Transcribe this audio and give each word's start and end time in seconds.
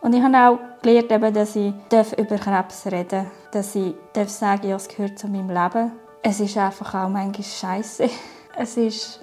Und 0.00 0.14
ich 0.14 0.22
habe 0.22 0.36
auch 0.36 0.82
gelernt, 0.82 1.10
eben, 1.10 1.34
dass 1.34 1.56
ich 1.56 1.72
über 2.18 2.36
Krebs 2.36 2.86
reden 2.86 3.08
darf, 3.08 3.26
dass 3.50 3.74
ich 3.74 3.94
darf 4.12 4.28
sagen 4.28 4.68
ja, 4.68 4.76
es 4.76 4.88
gehört 4.88 5.18
zu 5.18 5.28
meinem 5.28 5.48
Leben. 5.48 5.92
Es 6.22 6.40
ist 6.40 6.56
einfach 6.56 6.94
auch 6.94 7.08
manchmal 7.08 7.44
scheiße. 7.44 8.08
Es 8.58 8.78
ist 8.78 9.20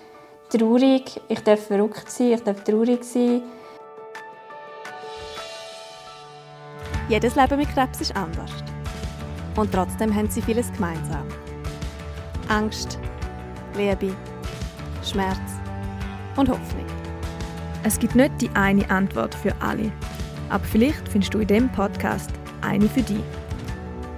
traurig, 0.49 1.20
ich 1.28 1.39
darf 1.39 1.65
verrückt 1.65 2.07
sein, 2.07 2.33
ich 2.33 2.44
darf 2.44 2.63
traurig 2.63 3.04
sein. 3.04 3.41
Jedes 7.10 7.36
Leben 7.36 7.58
mit 7.58 7.70
Krebs 7.74 8.00
ist 8.02 8.16
anders. 8.16 8.52
Und 9.55 9.71
trotzdem 9.71 10.14
haben 10.16 10.30
sie 10.30 10.42
vieles 10.42 10.71
gemeinsam. 10.71 11.28
Angst, 12.48 13.00
Liebe, 13.76 14.16
Schmerz 15.04 15.40
und 16.36 16.50
Hoffnung. 16.50 16.86
Es 17.84 17.98
gibt 17.98 18.16
nicht 18.16 18.40
die 18.40 18.50
eine 18.54 18.88
Antwort 18.90 19.34
für 19.34 19.54
alle. 19.60 19.92
Aber 20.54 20.63
vielleicht 20.65 21.09
findest 21.09 21.33
du 21.33 21.39
in 21.39 21.47
diesem 21.47 21.70
Podcast 21.71 22.30
eine 22.61 22.88
für 22.88 23.02
dich. 23.02 23.23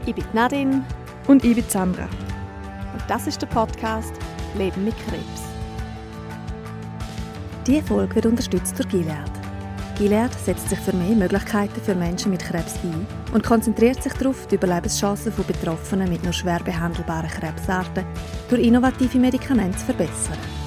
Ich 0.05 0.13
bin 0.13 0.25
Nadine. 0.33 0.83
Und 1.27 1.45
ich 1.45 1.55
bin 1.55 1.63
Sandra. 1.69 2.03
Und 2.03 3.03
das 3.07 3.25
ist 3.25 3.41
der 3.41 3.47
Podcast 3.47 4.13
Leben 4.57 4.83
mit 4.83 4.93
Krebs. 5.07 5.43
Diese 7.65 7.81
Folge 7.83 8.15
wird 8.15 8.25
unterstützt 8.25 8.77
durch 8.77 8.89
Gilead. 8.89 9.31
Gilead 9.97 10.33
setzt 10.33 10.69
sich 10.69 10.79
für 10.79 10.93
mehr 10.93 11.15
Möglichkeiten 11.15 11.81
für 11.81 11.95
Menschen 11.95 12.31
mit 12.31 12.43
Krebs 12.43 12.75
ein 12.83 13.07
und 13.33 13.43
konzentriert 13.43 14.03
sich 14.03 14.13
darauf, 14.13 14.45
die 14.47 14.55
Überlebenschancen 14.55 15.31
von 15.31 15.45
Betroffenen 15.45 16.09
mit 16.09 16.23
nur 16.23 16.33
schwer 16.33 16.59
behandelbaren 16.59 17.29
Krebsarten 17.29 18.05
durch 18.49 18.61
innovative 18.61 19.17
Medikamente 19.17 19.77
zu 19.77 19.85
verbessern. 19.85 20.64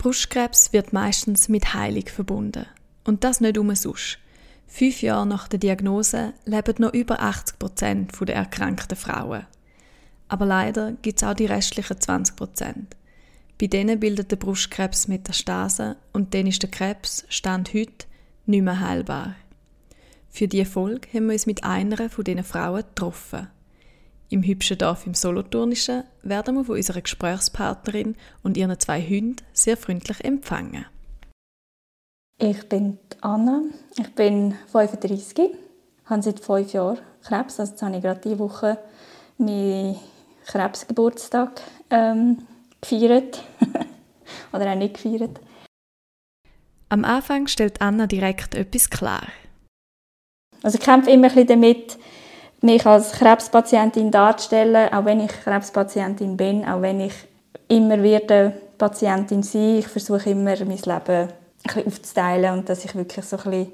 Brustkrebs 0.00 0.72
wird 0.72 0.94
meistens 0.94 1.50
mit 1.50 1.74
Heilung 1.74 2.06
verbunden. 2.06 2.64
Und 3.04 3.22
das 3.22 3.42
nicht 3.42 3.58
umsonst. 3.58 4.18
Fünf 4.66 5.02
Jahre 5.02 5.26
nach 5.26 5.46
der 5.46 5.58
Diagnose 5.58 6.32
leben 6.46 6.76
noch 6.78 6.94
über 6.94 7.20
80 7.20 7.58
Prozent 7.58 8.12
der 8.18 8.34
erkrankten 8.34 8.96
Frauen. 8.96 9.46
Aber 10.28 10.46
leider 10.46 10.92
gibt 11.02 11.20
es 11.20 11.28
auch 11.28 11.34
die 11.34 11.44
restlichen 11.44 12.00
20 12.00 12.34
Prozent. 12.34 12.96
Bei 13.60 13.66
denen 13.66 14.00
bildet 14.00 14.30
der 14.30 14.36
Brustkrebs 14.36 15.06
Metastasen 15.06 15.96
und 16.14 16.32
dann 16.32 16.46
ist 16.46 16.62
der 16.62 16.70
Krebs, 16.70 17.26
Stand 17.28 17.74
heute, 17.74 18.06
nicht 18.46 18.62
mehr 18.62 18.80
heilbar. 18.80 19.34
Für 20.30 20.48
diese 20.48 20.64
Folge 20.64 21.08
haben 21.12 21.26
wir 21.26 21.34
uns 21.34 21.44
mit 21.44 21.62
einer 21.62 22.08
von 22.08 22.24
diesen 22.24 22.42
Frauen 22.42 22.84
getroffen. 22.84 23.48
Im 24.32 24.44
hübschen 24.44 24.78
Dorf 24.78 25.06
im 25.06 25.14
Solothurnischen 25.14 26.04
werden 26.22 26.54
wir 26.54 26.64
von 26.64 26.76
unserer 26.76 27.00
Gesprächspartnerin 27.00 28.14
und 28.44 28.56
ihren 28.56 28.78
zwei 28.78 29.02
Hunden 29.02 29.36
sehr 29.52 29.76
freundlich 29.76 30.24
empfangen. 30.24 30.86
Ich 32.38 32.68
bin 32.68 32.98
Anna, 33.20 33.62
ich 33.98 34.14
bin 34.14 34.54
35, 34.70 35.50
habe 36.04 36.22
seit 36.22 36.38
fünf 36.38 36.72
Jahren 36.72 36.98
Krebs. 37.24 37.58
Also 37.58 37.72
jetzt 37.72 37.82
habe 37.82 37.96
ich 37.96 38.02
gerade 38.02 38.20
diese 38.20 38.38
Woche 38.38 38.78
meinen 39.36 39.96
Krebsgeburtstag 40.46 41.60
ähm, 41.90 42.38
gefeiert. 42.80 43.42
Oder 44.52 44.72
auch 44.72 44.76
nicht 44.76 44.94
gefeiert. 44.94 45.40
Am 46.88 47.04
Anfang 47.04 47.48
stellt 47.48 47.80
Anna 47.82 48.06
direkt 48.06 48.54
etwas 48.54 48.90
klar. 48.90 49.26
Also 50.62 50.78
ich 50.78 50.84
kämpfe 50.84 51.10
immer 51.10 51.28
ein 51.28 51.34
bisschen 51.34 51.48
damit, 51.48 51.98
mich 52.62 52.86
als 52.86 53.12
Krebspatientin 53.12 54.10
darzustellen, 54.10 54.92
auch 54.92 55.04
wenn 55.04 55.20
ich 55.20 55.30
Krebspatientin 55.30 56.36
bin, 56.36 56.64
auch 56.64 56.82
wenn 56.82 57.00
ich 57.00 57.14
immer 57.68 58.02
werde 58.02 58.52
Patientin 58.76 59.42
sein, 59.42 59.78
ich 59.78 59.88
versuche 59.88 60.30
immer 60.30 60.56
mein 60.64 60.78
Leben 60.78 61.28
ein 61.68 61.86
aufzuteilen 61.86 62.58
und 62.58 62.68
dass 62.68 62.84
ich 62.84 62.94
wirklich 62.94 63.24
so 63.24 63.36
ein 63.38 63.68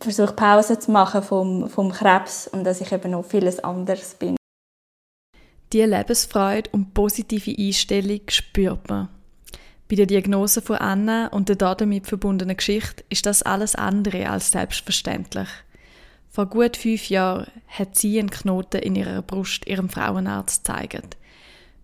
versuche 0.00 0.32
Pause 0.32 0.78
zu 0.78 0.90
machen 0.90 1.22
vom, 1.22 1.68
vom 1.68 1.92
Krebs 1.92 2.48
und 2.48 2.64
dass 2.64 2.80
ich 2.80 2.92
eben 2.92 3.12
noch 3.12 3.24
vieles 3.24 3.62
anderes 3.62 4.14
bin. 4.14 4.36
Die 5.72 5.82
Lebensfreude 5.82 6.70
und 6.72 6.92
positive 6.92 7.54
Einstellung 7.56 8.20
spürt 8.28 8.90
man. 8.90 9.08
Bei 9.88 9.96
der 9.96 10.06
Diagnose 10.06 10.60
von 10.60 10.76
Anna 10.76 11.28
und 11.28 11.48
der 11.48 11.56
damit 11.56 12.06
verbundenen 12.06 12.56
Geschichte 12.56 13.04
ist 13.08 13.26
das 13.26 13.42
alles 13.42 13.74
andere 13.74 14.28
als 14.28 14.50
selbstverständlich. 14.50 15.48
Vor 16.34 16.46
gut 16.46 16.78
fünf 16.78 17.10
Jahren 17.10 17.46
hat 17.68 17.94
sie 17.94 18.18
einen 18.18 18.30
Knoten 18.30 18.80
in 18.80 18.96
ihrer 18.96 19.20
Brust 19.20 19.66
ihrem 19.66 19.90
Frauenarzt 19.90 20.64
gezeigt. 20.64 21.18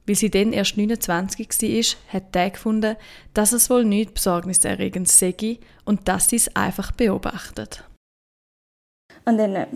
Weil 0.06 0.14
sie 0.14 0.30
dann 0.30 0.54
erst 0.54 0.78
29 0.78 1.50
war, 1.50 2.14
hat 2.14 2.34
er 2.34 2.48
gefunden, 2.48 2.96
dass 3.34 3.52
es 3.52 3.68
wohl 3.68 3.84
nichts 3.84 4.14
besorgniserregendes 4.14 5.18
sei 5.18 5.58
und 5.84 6.08
dass 6.08 6.30
sie 6.30 6.36
es 6.36 6.56
einfach 6.56 6.92
beobachtet. 6.92 7.84
Und 9.26 9.36
dann 9.36 9.54
äh, 9.54 9.66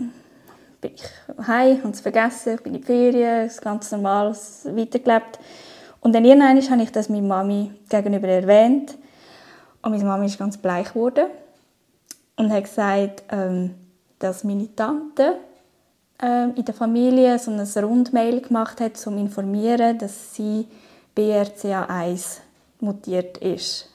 bin 0.81 0.95
ich 0.95 1.03
heim, 1.47 1.77
habe 1.83 1.89
es 1.89 2.01
vergessen, 2.01 2.57
bin 2.63 2.73
in 2.73 2.81
die 2.81 2.87
Ferien, 2.87 3.51
ganz 3.61 3.91
normal 3.91 4.31
weitergelebt. 4.31 5.37
Und 5.99 6.15
dann 6.15 6.25
irgendwann 6.25 6.67
habe 6.67 6.81
ich 6.81 6.91
das 6.91 7.09
meiner 7.09 7.27
Mami 7.27 7.69
gegenüber 7.89 8.27
erwähnt. 8.27 8.97
Und 9.83 9.91
meine 9.91 10.03
Mami 10.03 10.25
ist 10.25 10.39
ganz 10.39 10.57
bleich 10.57 10.93
geworden 10.93 11.27
und 12.37 12.51
hat 12.51 12.63
gesagt, 12.63 13.23
ähm, 13.29 13.75
dass 14.19 14.43
meine 14.43 14.73
Tante 14.75 15.37
äh, 16.21 16.49
in 16.49 16.65
der 16.65 16.73
Familie 16.73 17.37
so 17.39 17.51
ein 17.51 17.59
Rundmail 17.59 18.41
gemacht 18.41 18.79
hat, 18.79 18.91
um 18.91 18.95
zu 18.95 19.11
informieren, 19.11 19.97
dass 19.97 20.35
sie 20.35 20.67
BRCA1 21.15 22.39
mutiert 22.79 23.37
ist. 23.37 23.89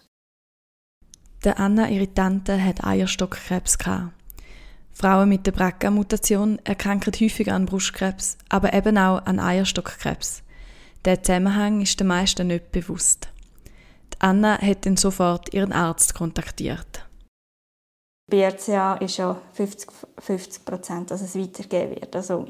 Der 1.44 1.58
Anna, 1.58 1.88
ihre 1.88 2.12
Tante, 2.12 2.62
hat 2.62 2.84
Eierstockkrebs 2.84 3.78
Frauen 4.92 5.28
mit 5.28 5.46
der 5.46 5.52
BRCA-Mutation 5.52 6.58
erkranken 6.64 7.12
häufig 7.20 7.52
an 7.52 7.66
Brustkrebs, 7.66 8.36
aber 8.48 8.72
eben 8.72 8.98
auch 8.98 9.24
an 9.26 9.38
Eierstockkrebs. 9.38 10.42
Der 11.04 11.22
Zusammenhang 11.22 11.80
ist 11.80 12.00
den 12.00 12.08
meisten 12.08 12.48
nicht 12.48 12.72
bewusst. 12.72 13.28
Anna 14.18 14.60
hat 14.60 14.84
dann 14.84 14.96
sofort 14.96 15.54
ihren 15.54 15.72
Arzt 15.72 16.14
kontaktiert. 16.14 17.07
BRCA 18.28 18.94
ist 18.96 19.16
ja 19.16 19.36
50, 19.54 19.90
50 20.18 20.64
Prozent, 20.64 21.10
dass 21.10 21.22
es 21.22 21.36
weitergehen 21.38 21.90
wird. 21.90 22.14
Also 22.14 22.46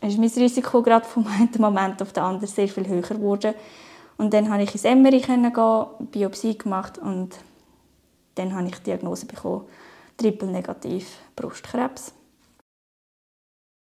ist 0.00 0.18
mein 0.18 0.30
Risiko 0.30 0.82
gerade 0.82 1.06
vom 1.06 1.26
einen 1.38 1.50
Moment 1.58 2.02
auf 2.02 2.12
den 2.12 2.22
anderen 2.22 2.46
sehr 2.46 2.68
viel 2.68 2.88
höher 2.88 3.02
geworden. 3.02 3.54
Und 4.16 4.32
dann 4.34 4.48
konnte 4.48 4.64
ich 4.64 4.72
ins 4.72 4.84
Emmeri 4.84 5.20
gehen, 5.20 5.52
Biopsie 6.10 6.56
gemacht 6.56 6.98
und 6.98 7.30
dann 8.34 8.54
habe 8.54 8.68
ich 8.68 8.76
die 8.76 8.84
Diagnose 8.84 9.26
bekommen, 9.26 9.64
triple-negativ 10.16 11.18
Brustkrebs. 11.36 12.14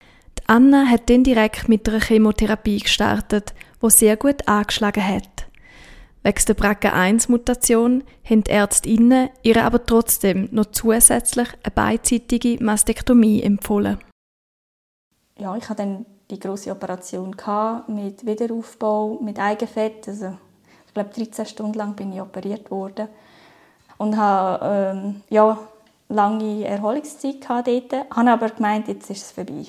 Die 0.01 0.43
Anna 0.47 0.85
hat 0.85 1.09
dann 1.09 1.23
direkt 1.23 1.69
mit 1.69 1.87
einer 1.87 2.01
Chemotherapie 2.01 2.79
gestartet, 2.79 3.53
wo 3.79 3.89
sehr 3.89 4.17
gut 4.17 4.47
angeschlagen 4.47 5.05
hat. 5.05 5.30
Wegen 6.23 6.45
der 6.47 6.55
BRCA1-Mutation 6.55 8.03
haben 8.23 8.43
die 8.43 8.51
Ärztinnen 8.51 9.29
ihr 9.41 9.63
aber 9.65 9.83
trotzdem 9.83 10.49
noch 10.51 10.67
zusätzlich 10.67 11.47
eine 11.63 11.71
beidseitige 11.73 12.63
Mastektomie 12.63 13.41
empfohlen. 13.41 13.97
Ja, 15.39 15.55
ich 15.57 15.67
hatte 15.67 15.81
dann 15.81 16.05
die 16.29 16.39
große 16.39 16.69
Operation 16.71 17.35
mit 17.87 18.23
Wiederaufbau, 18.23 19.17
mit 19.21 19.39
Eigenfett. 19.39 20.07
Also, 20.07 20.37
ich 20.85 20.93
glaube, 20.93 21.09
13 21.09 21.45
Stunden 21.47 21.73
lang 21.73 21.95
bin 21.95 22.13
ich 22.13 22.21
operiert 22.21 22.69
worden 22.69 23.07
und 23.97 24.15
habe 24.15 24.63
ähm, 24.63 25.21
ja, 25.29 25.57
lange 26.07 26.65
Erholungszeit 26.65 27.37
dort. 27.49 27.67
Ich 27.67 27.93
habe 28.11 28.29
aber 28.29 28.49
gemeint, 28.49 28.87
jetzt 28.87 29.09
ist 29.09 29.23
es 29.23 29.31
vorbei. 29.31 29.65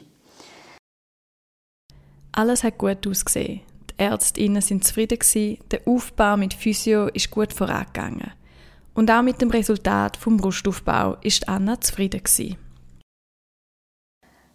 Alles 2.32 2.62
hat 2.62 2.76
gut 2.76 3.06
ausgesehen. 3.06 3.62
Ärztinnen 4.02 4.62
sind 4.62 4.84
zufrieden 4.84 5.18
der 5.70 5.80
Aufbau 5.86 6.36
mit 6.36 6.54
Physio 6.54 7.06
ist 7.06 7.30
gut 7.30 7.52
vorangegangen. 7.52 8.32
Und 8.94 9.10
auch 9.10 9.22
mit 9.22 9.40
dem 9.40 9.50
Resultat 9.50 10.16
vom 10.16 10.37
Brustaufbau 10.37 11.16
ist 11.22 11.49
Anna 11.49 11.81
zufrieden 11.81 12.22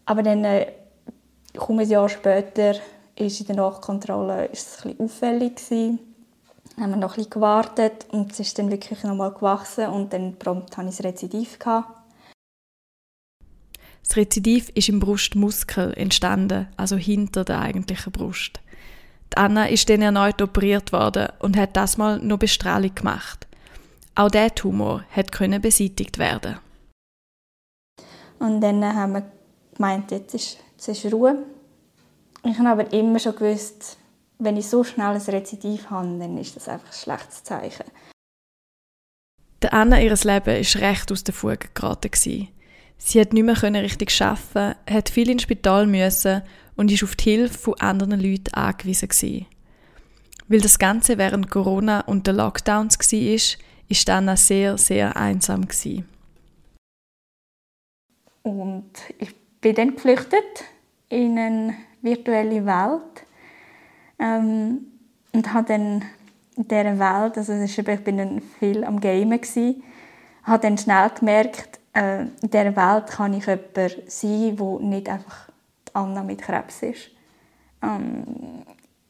Aber 0.06 0.24
dann, 0.24 0.44
äh, 0.44 0.72
kaum 1.56 1.80
ein 1.80 1.90
Jahr 1.90 2.10
später, 2.10 2.76
ist 3.16 3.40
in 3.40 3.48
der 3.48 3.56
Nachkontrolle 3.56 4.46
ist 4.46 4.68
es 4.68 4.86
ein 4.86 4.92
bisschen 4.92 5.06
auffällig 5.06 5.56
gewesen. 5.56 6.00
Haben 6.80 6.92
wir 6.92 6.98
noch 6.98 7.14
ein 7.14 7.16
bisschen 7.16 7.32
gewartet 7.32 8.06
und 8.12 8.32
es 8.32 8.40
ist 8.40 8.60
dann 8.60 8.70
wirklich 8.70 9.04
nochmal 9.04 9.34
gewachsen 9.34 9.88
und 9.88 10.14
dann 10.14 10.38
prompt 10.38 10.78
hatte 10.78 10.90
ich 10.90 11.00
ein 11.00 11.06
Rezidiv. 11.06 11.58
Gehabt. 11.58 11.98
Das 14.08 14.16
Rezidiv 14.16 14.70
ist 14.76 14.88
im 14.88 15.00
Brustmuskel 15.00 15.94
entstanden, 15.96 16.68
also 16.78 16.96
hinter 16.96 17.44
der 17.44 17.60
eigentlichen 17.60 18.12
Brust. 18.14 18.62
Die 19.34 19.38
Anna 19.38 19.68
ist 19.68 19.90
dann 19.90 20.02
erneut 20.02 20.42
operiert 20.42 20.92
worden 20.92 21.28
und 21.40 21.58
hat 21.58 21.76
das 21.76 21.98
mal 21.98 22.20
noch 22.20 22.40
Bestrahlung 22.40 22.96
gemacht. 22.96 23.48
Auch 24.16 24.30
der 24.30 24.54
Tumor 24.56 25.04
hat 25.12 25.32
können 25.32 25.62
beseitigt 25.62 26.18
werden. 26.18 26.58
Und 28.40 28.62
dann 28.62 28.84
haben 28.84 29.14
wir 29.14 29.32
gemeint, 29.76 30.12
jetzt 30.12 30.34
ist, 30.34 30.58
jetzt 30.74 30.88
ist 30.88 31.14
Ruhe. 31.14 31.44
Ich 32.44 32.58
habe 32.58 32.70
aber 32.70 32.94
immer 32.94 33.20
schon 33.20 33.36
gewusst, 33.36 33.98
wenn 34.40 34.58
ich 34.58 34.68
so 34.68 34.84
schnell 34.84 35.16
ein 35.16 35.22
Rezidiv 35.22 35.90
habe, 35.90 36.18
dann 36.20 36.38
ist 36.38 36.56
das 36.56 36.68
einfach 36.68 36.88
ein 36.88 36.94
schlechtes 36.94 37.44
Zeichen. 37.44 37.86
Der 39.62 39.74
Anna 39.74 40.00
ihres 40.00 40.24
Leben 40.24 40.56
ist 40.56 40.78
recht 40.78 41.12
aus 41.12 41.24
der 41.24 41.34
Fuge 41.34 41.70
geraten 41.74 42.12
Sie 42.98 43.22
hat 43.22 43.34
nicht 43.34 43.44
mehr 43.44 43.62
richtig 43.62 44.22
arbeiten, 44.22 44.76
hat 44.90 45.10
viel 45.10 45.30
ins 45.30 45.44
Spital 45.44 45.88
müssen 45.88 46.42
und 46.76 46.92
ist 46.92 47.04
auf 47.04 47.16
die 47.16 47.32
Hilfe 47.32 47.58
von 47.58 47.80
anderen 47.80 48.20
Leuten 48.20 48.54
angewiesen 48.54 49.10
gewesen. 49.10 49.46
Weil 50.48 50.62
das 50.62 50.80
Ganze 50.80 51.18
während 51.18 51.50
Corona 51.50 52.02
und 52.02 52.26
der 52.26 52.34
Lockdowns 52.34 52.98
war, 52.98 53.20
ist, 53.20 53.58
ist 53.90 54.10
Anna 54.10 54.36
sehr, 54.36 54.78
sehr 54.78 55.16
einsam 55.16 55.68
gewesen. 55.68 56.08
Und 58.44 58.92
ich 59.20 59.36
bin 59.60 59.76
dann 59.76 59.96
geflüchtet 59.96 60.64
in 61.10 61.38
eine 61.38 61.76
virtuelle 62.02 62.66
Welt 62.66 63.26
ähm, 64.20 64.86
und 65.34 65.54
habe 65.54 65.68
dann 65.68 66.06
in 66.56 66.68
dieser 66.68 66.98
Welt, 66.98 67.38
also 67.38 67.54
ich 67.54 68.04
bin 68.04 68.18
dann 68.18 68.42
viel 68.60 68.84
am 68.84 69.00
Gamen 69.00 69.42
gewesen, 69.42 69.84
habe 70.44 70.62
dann 70.62 70.78
schnell 70.78 71.10
gemerkt, 71.10 71.80
äh, 71.98 72.22
in 72.22 72.50
dieser 72.52 72.76
Welt 72.76 73.08
kann 73.08 73.34
ich 73.34 73.48
jemand 73.48 74.12
sein, 74.12 74.56
der 74.56 74.80
nicht 74.80 75.10
einfach 75.10 75.50
Anna 75.94 76.24
mit 76.24 76.42
Krebs 76.42 76.84
ist. 76.84 77.10
Ähm, 77.82 78.64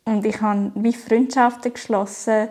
und 0.05 0.25
ich 0.25 0.41
habe 0.41 0.71
wie 0.75 0.93
Freundschaften 0.93 1.73
geschlossen. 1.73 2.47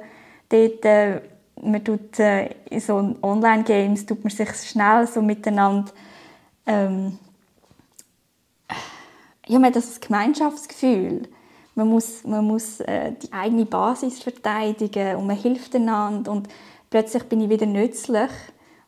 Dort, 0.48 0.84
äh, 0.84 1.22
man 1.62 1.82
tut, 1.82 2.18
äh, 2.18 2.50
in 2.68 2.80
so 2.80 3.16
Online-Games 3.22 4.04
tut 4.04 4.22
man 4.22 4.30
sich 4.30 4.52
schnell 4.62 5.06
so 5.06 5.22
miteinander 5.22 5.90
ähm, 6.66 7.18
ja, 9.46 9.70
das 9.70 10.00
Gemeinschaftsgefühl. 10.00 11.28
Man 11.74 11.88
muss, 11.88 12.24
man 12.24 12.44
muss 12.44 12.80
äh, 12.80 13.12
die 13.12 13.32
eigene 13.32 13.64
Basis 13.64 14.22
verteidigen 14.22 15.16
und 15.16 15.26
man 15.26 15.36
hilft 15.36 15.74
einander 15.74 16.32
und 16.32 16.48
plötzlich 16.90 17.22
bin 17.24 17.40
ich 17.40 17.48
wieder 17.48 17.66
nützlich 17.66 18.30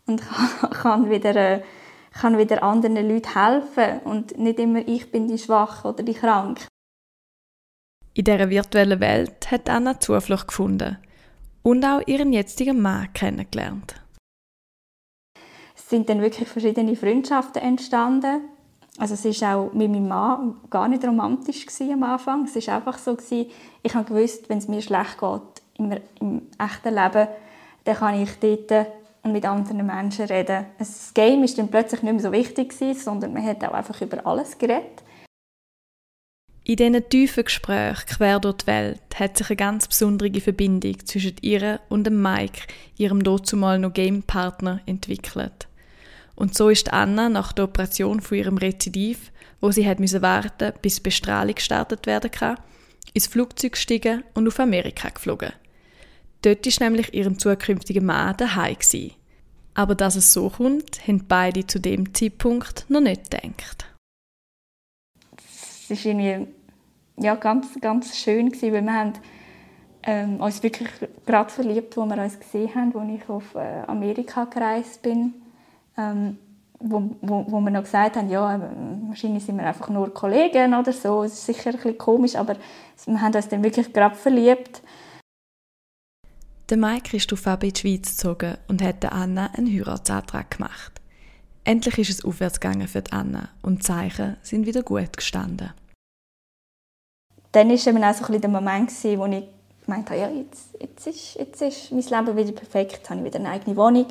und 0.08 0.22
kann 0.82 1.10
wieder, 1.10 1.36
äh, 1.36 1.62
kann 2.12 2.38
wieder 2.38 2.62
anderen 2.62 2.96
Leuten 2.96 3.34
helfen 3.34 4.00
und 4.04 4.38
nicht 4.38 4.58
immer 4.58 4.86
ich 4.86 5.10
bin 5.10 5.28
die 5.28 5.38
Schwache 5.38 5.88
oder 5.88 6.02
die 6.02 6.14
Kranke. 6.14 6.66
In 8.14 8.24
dieser 8.24 8.50
virtuellen 8.50 9.00
Welt 9.00 9.50
hat 9.50 9.70
Anna 9.70 10.00
Zuflucht 10.00 10.48
gefunden 10.48 10.98
und 11.62 11.84
auch 11.84 12.00
ihren 12.06 12.32
jetzigen 12.32 12.80
Mann 12.80 13.12
kennengelernt. 13.12 13.94
Es 15.76 15.88
sind 15.88 16.08
dann 16.08 16.20
wirklich 16.20 16.48
verschiedene 16.48 16.96
Freundschaften 16.96 17.62
entstanden. 17.62 18.40
Also 18.98 19.14
es 19.14 19.24
ist 19.24 19.44
auch 19.44 19.72
mit 19.72 19.90
meinem 19.90 20.08
Mann 20.08 20.56
gar 20.68 20.88
nicht 20.88 21.04
romantisch 21.04 21.64
am 21.80 22.02
Anfang. 22.02 22.44
Es 22.44 22.56
ist 22.56 22.68
einfach 22.68 22.98
so 22.98 23.14
gewesen, 23.14 23.50
ich 23.82 23.94
habe 23.94 24.12
gewusst, 24.12 24.48
wenn 24.48 24.58
es 24.58 24.66
mir 24.66 24.82
schlecht 24.82 25.18
geht 25.20 25.62
im, 25.78 25.92
im 26.20 26.42
echten 26.58 26.94
Leben, 26.94 27.28
dann 27.84 27.96
kann 27.96 28.20
ich 28.20 28.30
dort 28.40 28.88
und 29.28 29.32
mit 29.32 29.44
anderen 29.44 29.86
Menschen 29.86 30.26
reden. 30.26 30.66
Das 30.78 31.12
Game 31.14 31.44
ist 31.44 31.58
dann 31.58 31.68
plötzlich 31.68 32.02
nicht 32.02 32.12
mehr 32.12 32.22
so 32.22 32.32
wichtig 32.32 32.70
gewesen, 32.70 33.00
sondern 33.00 33.32
man 33.32 33.44
hat 33.44 33.62
auch 33.64 33.72
einfach 33.72 34.00
über 34.00 34.26
alles 34.26 34.58
geredet. 34.58 35.02
In 36.64 36.76
diesen 36.76 37.08
tiefen 37.08 37.44
Gesprächen 37.44 38.04
quer 38.06 38.40
durch 38.40 38.58
die 38.58 38.66
Welt 38.66 39.00
hat 39.14 39.38
sich 39.38 39.48
eine 39.48 39.56
ganz 39.56 39.88
besondere 39.88 40.40
Verbindung 40.40 40.98
zwischen 41.06 41.36
ihr 41.40 41.80
und 41.88 42.04
dem 42.04 42.20
Mike, 42.20 42.62
ihrem 42.98 43.22
dazumal 43.22 43.78
noch 43.78 43.94
Game-Partner, 43.94 44.80
entwickelt. 44.84 45.66
Und 46.34 46.54
so 46.54 46.68
ist 46.68 46.92
Anna 46.92 47.30
nach 47.30 47.52
der 47.52 47.64
Operation 47.64 48.20
von 48.20 48.36
ihrem 48.36 48.58
Rezidiv, 48.58 49.32
wo 49.60 49.70
sie 49.70 49.88
hat 49.88 49.98
müssen 49.98 50.20
warten, 50.20 50.74
bis 50.82 51.00
Bestrahlung 51.00 51.54
gestartet 51.54 52.06
werden 52.06 52.30
kann, 52.30 52.58
ins 53.14 53.26
Flugzeug 53.26 53.72
gestiegen 53.72 54.22
und 54.34 54.46
auf 54.46 54.60
Amerika 54.60 55.08
geflogen. 55.08 55.52
Dort 56.42 56.66
ist 56.66 56.80
nämlich 56.80 57.14
ihrem 57.14 57.38
zukünftigen 57.38 58.06
Mann 58.06 58.36
daheim 58.36 58.74
gewesen. 58.74 59.12
Aber 59.78 59.94
dass 59.94 60.16
es 60.16 60.32
so 60.32 60.48
kommt, 60.48 61.06
haben 61.06 61.26
beide 61.28 61.64
zu 61.64 61.78
dem 61.78 62.12
Zeitpunkt 62.12 62.86
noch 62.88 63.00
nicht 63.00 63.30
gedacht. 63.30 63.86
Es 65.36 65.88
ist 65.88 66.04
irgendwie 66.04 66.48
ja, 67.16 67.36
ganz, 67.36 67.80
ganz 67.80 68.16
schön 68.16 68.50
gewesen, 68.50 68.72
weil 68.72 68.84
wir 68.84 68.92
haben 68.92 69.12
ähm, 70.02 70.40
uns 70.40 70.64
wirklich 70.64 70.88
gerade 71.24 71.50
verliebt, 71.50 71.96
wo 71.96 72.06
wir 72.06 72.20
uns 72.20 72.40
gesehen 72.40 72.74
haben, 72.74 72.96
als 72.96 73.22
ich 73.22 73.28
auf 73.28 73.54
äh, 73.54 73.82
Amerika 73.86 74.46
gereist 74.46 75.00
bin 75.02 75.34
ähm, 75.98 76.38
wo, 76.80 77.02
wo, 77.20 77.44
wo 77.48 77.60
wir 77.60 77.70
noch 77.70 77.82
gesagt 77.82 78.16
haben, 78.16 78.30
ja, 78.30 78.54
ähm, 78.54 79.08
wahrscheinlich 79.08 79.44
sind 79.44 79.58
wir 79.58 79.66
einfach 79.66 79.88
nur 79.88 80.14
Kollegen 80.14 80.74
oder 80.74 80.92
so. 80.92 81.24
Es 81.24 81.32
ist 81.34 81.46
sicher 81.46 81.70
ein 81.70 81.76
bisschen 81.76 81.98
komisch, 81.98 82.36
aber 82.36 82.56
wir 83.04 83.20
haben 83.20 83.34
uns 83.34 83.48
dann 83.48 83.64
wirklich 83.64 83.92
gerade 83.92 84.14
verliebt. 84.14 84.80
Der 86.70 86.76
Mike 86.76 87.16
ist 87.16 87.32
auf 87.32 87.46
in 87.46 87.72
die 87.72 87.80
Schweiz 87.80 88.16
gezogen 88.16 88.58
und 88.68 88.82
hat 88.82 89.04
Anna 89.04 89.50
einen 89.54 89.72
Heiratsantrag 89.72 90.50
gemacht. 90.50 91.00
Endlich 91.64 91.98
ist 91.98 92.10
es 92.10 92.24
aufwärts 92.24 92.60
gegangen 92.60 92.88
für 92.88 93.02
Anna 93.10 93.48
und 93.62 93.78
die 93.78 93.86
Zeichen 93.86 94.36
sind 94.42 94.66
wieder 94.66 94.82
gut 94.82 95.16
gestanden. 95.16 95.72
Dann 97.52 97.68
war 97.68 97.86
eben 97.86 98.04
auch 98.04 98.14
so 98.14 98.38
der 98.38 98.50
Moment, 98.50 98.90
wo 98.90 99.26
ich 99.26 99.44
gemeint 99.84 100.10
habe, 100.10 100.20
ja, 100.20 100.28
jetzt, 100.28 100.76
jetzt, 100.80 101.06
ist, 101.06 101.34
jetzt 101.36 101.62
ist 101.62 101.92
mein 101.92 102.26
Leben 102.26 102.36
wieder 102.36 102.52
perfekt, 102.52 102.92
jetzt 102.92 103.10
habe 103.10 103.20
ich 103.20 103.26
wieder 103.26 103.38
eine 103.38 103.50
eigene 103.50 103.76
Wohnung 103.76 104.06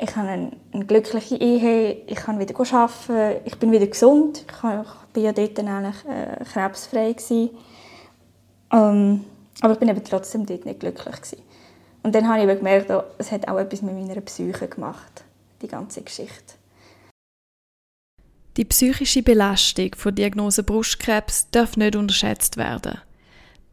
ich 0.00 0.16
habe 0.16 0.28
eine, 0.28 0.52
eine 0.72 0.84
glückliche 0.84 1.36
Ehe, 1.36 2.02
ich 2.06 2.16
kann 2.16 2.38
wieder 2.38 2.54
arbeiten, 2.58 3.40
ich 3.44 3.58
bin 3.58 3.72
wieder 3.72 3.86
gesund. 3.86 4.44
Ich 4.48 4.62
war 4.62 4.84
ja 5.16 5.32
dort 5.32 5.58
eigentlich 5.58 6.04
äh, 6.06 6.44
krebsfrei. 6.44 7.16
Ähm, 8.70 9.24
aber 9.60 9.72
ich 9.72 9.78
bin 9.78 9.88
eben 9.88 10.04
trotzdem 10.04 10.46
dort 10.46 10.64
nicht 10.64 10.80
glücklich. 10.80 11.16
Gewesen. 11.16 11.42
Und 12.02 12.14
dann 12.14 12.28
habe 12.28 12.50
ich 12.50 12.58
gemerkt, 12.58 12.90
oh, 12.90 13.02
es 13.18 13.32
hat 13.32 13.48
auch 13.48 13.58
etwas 13.58 13.82
mit 13.82 13.94
meiner 13.94 14.20
Psyche 14.20 14.68
gemacht, 14.68 15.24
die 15.62 15.68
ganze 15.68 16.02
Geschichte. 16.02 16.54
Die 18.56 18.64
psychische 18.64 19.22
Belastung 19.22 19.94
von 19.96 20.14
Diagnose 20.14 20.62
Brustkrebs 20.62 21.48
darf 21.50 21.76
nicht 21.76 21.96
unterschätzt 21.96 22.56
werden. 22.56 22.98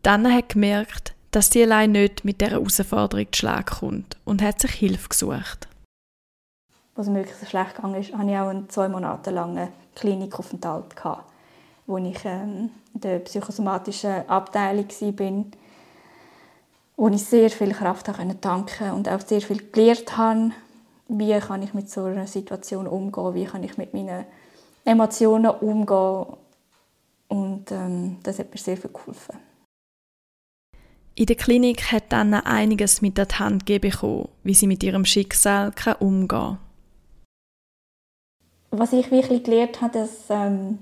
Dann 0.04 0.32
hat 0.32 0.50
gemerkt, 0.50 1.16
dass 1.32 1.50
sie 1.50 1.64
allein 1.64 1.94
nicht 1.94 2.24
mit 2.24 2.42
dieser 2.42 2.52
Herausforderung 2.52 3.28
zu 3.32 3.40
Schlag 3.40 3.80
kommt 3.80 4.18
und 4.26 4.42
hat 4.42 4.62
sich 4.62 4.72
Hilfe 4.72 5.10
gesucht 5.10 5.68
was 6.96 7.08
mir 7.08 7.20
wirklich 7.20 7.36
so 7.36 7.46
schlecht 7.46 7.76
gegangen 7.76 7.96
ist, 7.96 8.14
hatte 8.14 8.30
ich 8.30 8.38
auch 8.38 8.48
einen 8.48 8.70
zwei 8.70 8.88
Monate 8.88 9.32
langen 9.32 9.68
Klinikaufenthalt, 9.96 10.96
wo 11.86 11.98
ich 11.98 12.24
ähm, 12.26 12.72
in 12.94 13.02
der 13.02 13.20
psychosomatischen 13.20 14.28
Abteilung 14.30 14.88
war, 14.88 15.46
wo 16.98 17.08
ich 17.10 17.24
sehr 17.24 17.50
viel 17.50 17.72
Kraft 17.72 18.06
tanken 18.06 18.40
konnte 18.42 18.94
und 18.94 19.10
auch 19.10 19.22
sehr 19.22 19.42
viel 19.42 19.70
gelernt 19.72 20.18
habe, 20.18 20.52
wie 21.08 21.38
kann 21.40 21.62
ich 21.62 21.74
mit 21.74 21.90
so 21.90 22.06
einer 22.06 22.28
Situation 22.28 22.88
umgehen, 22.88 23.34
wie 23.34 23.46
kann 23.46 23.64
ich 23.64 23.78
mit 23.78 23.94
meinen 23.94 24.26
Emotionen 24.86 25.52
umgehen 25.52 26.38
und 27.28 27.72
ähm, 27.72 28.18
das 28.24 28.40
hat 28.40 28.52
mir 28.52 28.60
sehr 28.60 28.78
viel 28.78 28.92
geholfen. 28.92 29.36
In 31.18 31.28
der 31.28 31.36
Klinik 31.36 31.92
hat 31.92 32.14
Anna 32.14 32.42
einiges 32.42 33.02
mit 33.02 33.18
der 33.18 33.28
Hand 33.40 33.66
gegeben, 33.66 34.28
wie 34.44 34.54
sie 34.54 34.68
mit 34.68 34.84
ihrem 34.84 35.06
Schicksal 35.06 35.72
umgehen 36.00 36.28
kann 36.28 36.58
was 38.80 38.94
ich 38.94 39.12
wirklich 39.12 39.44
gelernt 39.44 39.82
habe, 39.82 40.00
dass 40.00 40.30
ähm, 40.30 40.80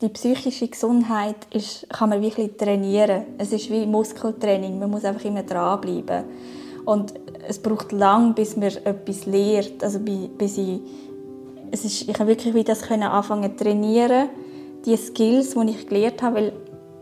die 0.00 0.08
psychische 0.10 0.68
Gesundheit 0.68 1.36
ist, 1.52 1.88
kann 1.90 2.10
man 2.10 2.22
wirklich 2.22 2.56
trainieren. 2.56 3.24
Es 3.36 3.52
ist 3.52 3.68
wie 3.70 3.84
Muskeltraining, 3.84 4.78
man 4.78 4.90
muss 4.90 5.04
einfach 5.04 5.24
immer 5.24 5.42
dranbleiben. 5.42 6.24
Und 6.84 7.14
es 7.46 7.58
braucht 7.58 7.92
lang, 7.92 8.34
bis 8.34 8.56
man 8.56 8.68
etwas 8.68 9.26
lernt. 9.26 9.82
Also 9.82 9.98
bis 9.98 10.56
ich, 10.56 10.80
es 11.72 11.84
ist, 11.84 12.08
ich 12.08 12.18
habe 12.18 12.28
wirklich 12.28 12.54
wie 12.54 12.64
das 12.64 12.82
können 12.82 13.02
anfangen 13.02 13.58
zu 13.58 13.64
trainieren, 13.64 14.28
die 14.86 14.96
Skills, 14.96 15.54
die 15.54 15.70
ich 15.70 15.86
gelernt 15.88 16.22
habe, 16.22 16.36
weil 16.36 16.52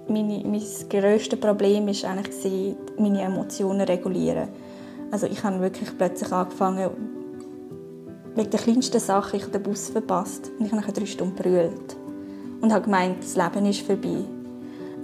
meine, 0.08 0.42
mein 0.44 0.62
grösstes 0.88 1.38
Problem 1.38 1.88
ist 1.88 2.04
eigentlich 2.04 2.74
meine 2.98 3.20
Emotionen 3.20 3.82
regulieren. 3.82 4.48
Also 5.10 5.26
ich 5.26 5.44
habe 5.44 5.60
wirklich 5.60 5.90
plötzlich 5.96 6.32
angefangen, 6.32 6.90
wegen 8.34 8.50
der 8.50 8.60
kleinsten 8.60 9.00
Sache 9.00 9.36
ich 9.36 9.44
den 9.46 9.62
Bus 9.62 9.90
verpasst 9.90 10.50
und 10.58 10.66
ich 10.66 10.72
habe 10.72 10.92
drei 10.92 11.06
Stunden 11.06 11.34
brüllt 11.34 11.96
und 12.60 12.72
habe 12.72 12.84
gemeint, 12.84 13.18
das 13.22 13.36
Leben 13.36 13.66
ist 13.66 13.80
vorbei. 13.80 14.24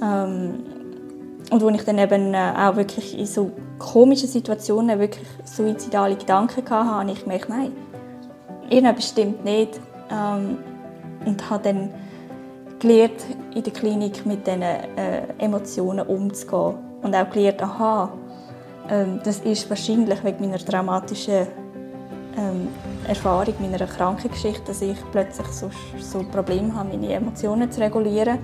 Ähm, 0.02 0.64
und 1.50 1.62
als 1.62 1.74
ich 1.74 1.84
dann 1.84 1.98
eben 1.98 2.34
äh, 2.34 2.52
auch 2.56 2.76
wirklich 2.76 3.18
in 3.18 3.26
so 3.26 3.50
komischen 3.78 4.28
Situationen 4.28 4.98
wirklich 4.98 5.26
suizidale 5.44 6.16
Gedanken 6.16 6.56
hatte, 6.56 6.70
habe 6.70 7.10
ich 7.10 7.22
gemerkt, 7.22 7.48
nein, 7.48 7.72
irgendetwas 8.70 9.08
stimmt 9.08 9.44
nicht. 9.44 9.80
Ähm, 10.10 10.58
und 11.24 11.50
habe 11.50 11.62
dann 11.62 11.90
gelernt, 12.78 13.24
in 13.54 13.62
der 13.62 13.72
Klinik 13.72 14.26
mit 14.26 14.46
diesen 14.46 14.62
äh, 14.62 14.86
Emotionen 15.38 16.06
umzugehen. 16.06 16.74
Und 17.02 17.14
auch 17.14 17.30
gelernt, 17.30 17.62
aha, 17.62 18.12
ähm, 18.88 19.20
das 19.24 19.40
ist 19.40 19.68
wahrscheinlich 19.68 20.22
wegen 20.24 20.40
meiner 20.40 20.58
traumatischen 20.58 21.46
ähm, 22.36 22.68
Erfahrung 23.06 23.54
meiner 23.60 23.86
Krankengeschichte, 23.86 24.62
dass 24.66 24.82
ich 24.82 24.96
plötzlich 25.10 25.46
so, 25.48 25.70
so 25.98 26.22
Probleme 26.22 26.74
habe, 26.74 26.90
meine 26.90 27.12
Emotionen 27.12 27.70
zu 27.70 27.80
regulieren. 27.80 28.38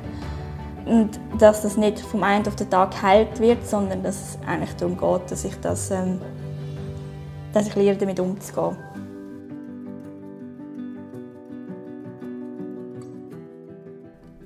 Und 0.84 1.20
dass 1.38 1.62
das 1.62 1.76
nicht 1.76 2.00
vom 2.00 2.22
einen 2.22 2.46
auf 2.46 2.56
den 2.56 2.70
Tag 2.70 2.92
geheilt 2.92 3.40
wird, 3.40 3.66
sondern 3.66 4.02
dass 4.02 4.16
es 4.16 4.38
eigentlich 4.46 4.74
darum 4.76 4.96
geht, 4.96 5.30
dass 5.30 5.44
ich 5.44 5.54
das 5.60 5.90
ähm, 5.90 6.18
dass 7.52 7.68
ich 7.68 7.74
lerne, 7.74 7.98
damit 7.98 8.20
umzugehen. 8.20 8.76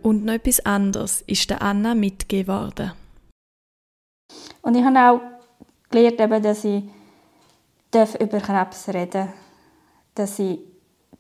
Und 0.03 0.25
noch 0.25 0.35
etwas 0.35 0.65
anderes 0.67 1.23
ist 1.23 1.49
der 1.49 1.63
Anna 1.63 1.95
mitgegeben 1.95 2.49
worden. 2.49 2.93
Und 4.63 4.75
ich 4.75 4.85
habe 4.85 4.99
auch 4.99 5.21
gelernt, 5.91 6.45
dass 6.45 6.65
ich 6.65 6.85
über 8.21 8.41
Krebs 8.41 8.89
reden 8.89 9.11
darf. 9.11 9.29
Dass 10.15 10.39
ich 10.39 10.61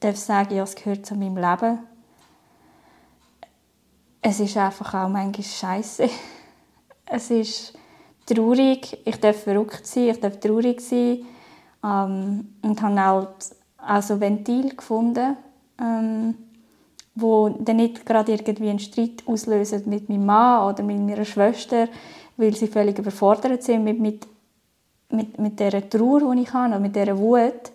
darf 0.00 0.16
sagen, 0.16 0.56
ja, 0.56 0.62
es 0.62 0.74
gehört 0.74 1.06
zu 1.06 1.14
meinem 1.14 1.36
Leben. 1.36 1.78
Es 4.20 4.40
ist 4.40 4.56
einfach 4.56 4.94
auch 4.94 5.08
manchmal 5.08 5.44
scheiße. 5.44 6.08
Es 7.14 7.30
ist 7.30 7.74
traurig. 8.24 8.98
Ich 9.04 9.20
darf 9.20 9.42
verrückt 9.42 9.86
sein, 9.86 10.08
ich 10.08 10.20
darf 10.20 10.40
traurig 10.40 10.80
sein. 10.80 11.26
Ähm, 11.84 12.54
und 12.62 12.80
habe 12.80 13.00
halt 13.00 13.28
auch 13.76 14.02
so 14.02 14.18
Ventil 14.18 14.74
gefunden, 14.74 15.36
ähm, 15.78 16.34
wo 17.14 17.48
dann 17.50 17.76
nicht 17.76 18.06
gerade 18.06 18.32
irgendwie 18.32 18.70
einen 18.70 18.78
Streit 18.78 19.24
auslösen 19.26 19.82
mit 19.86 20.08
meinem 20.08 20.24
Mann 20.24 20.72
oder 20.72 20.82
mit 20.82 20.98
meiner 21.00 21.24
Schwester, 21.24 21.88
weil 22.36 22.54
sie 22.54 22.68
völlig 22.68 22.98
überfordert 22.98 23.62
sind 23.62 23.84
mit, 23.84 24.00
mit, 24.00 24.26
mit, 25.10 25.38
mit 25.38 25.60
dieser 25.60 25.88
Trauer, 25.88 26.34
die 26.34 26.42
ich 26.42 26.52
habe, 26.52 26.70
oder 26.70 26.80
mit 26.80 26.96
dieser 26.96 27.18
Wut. 27.18 27.72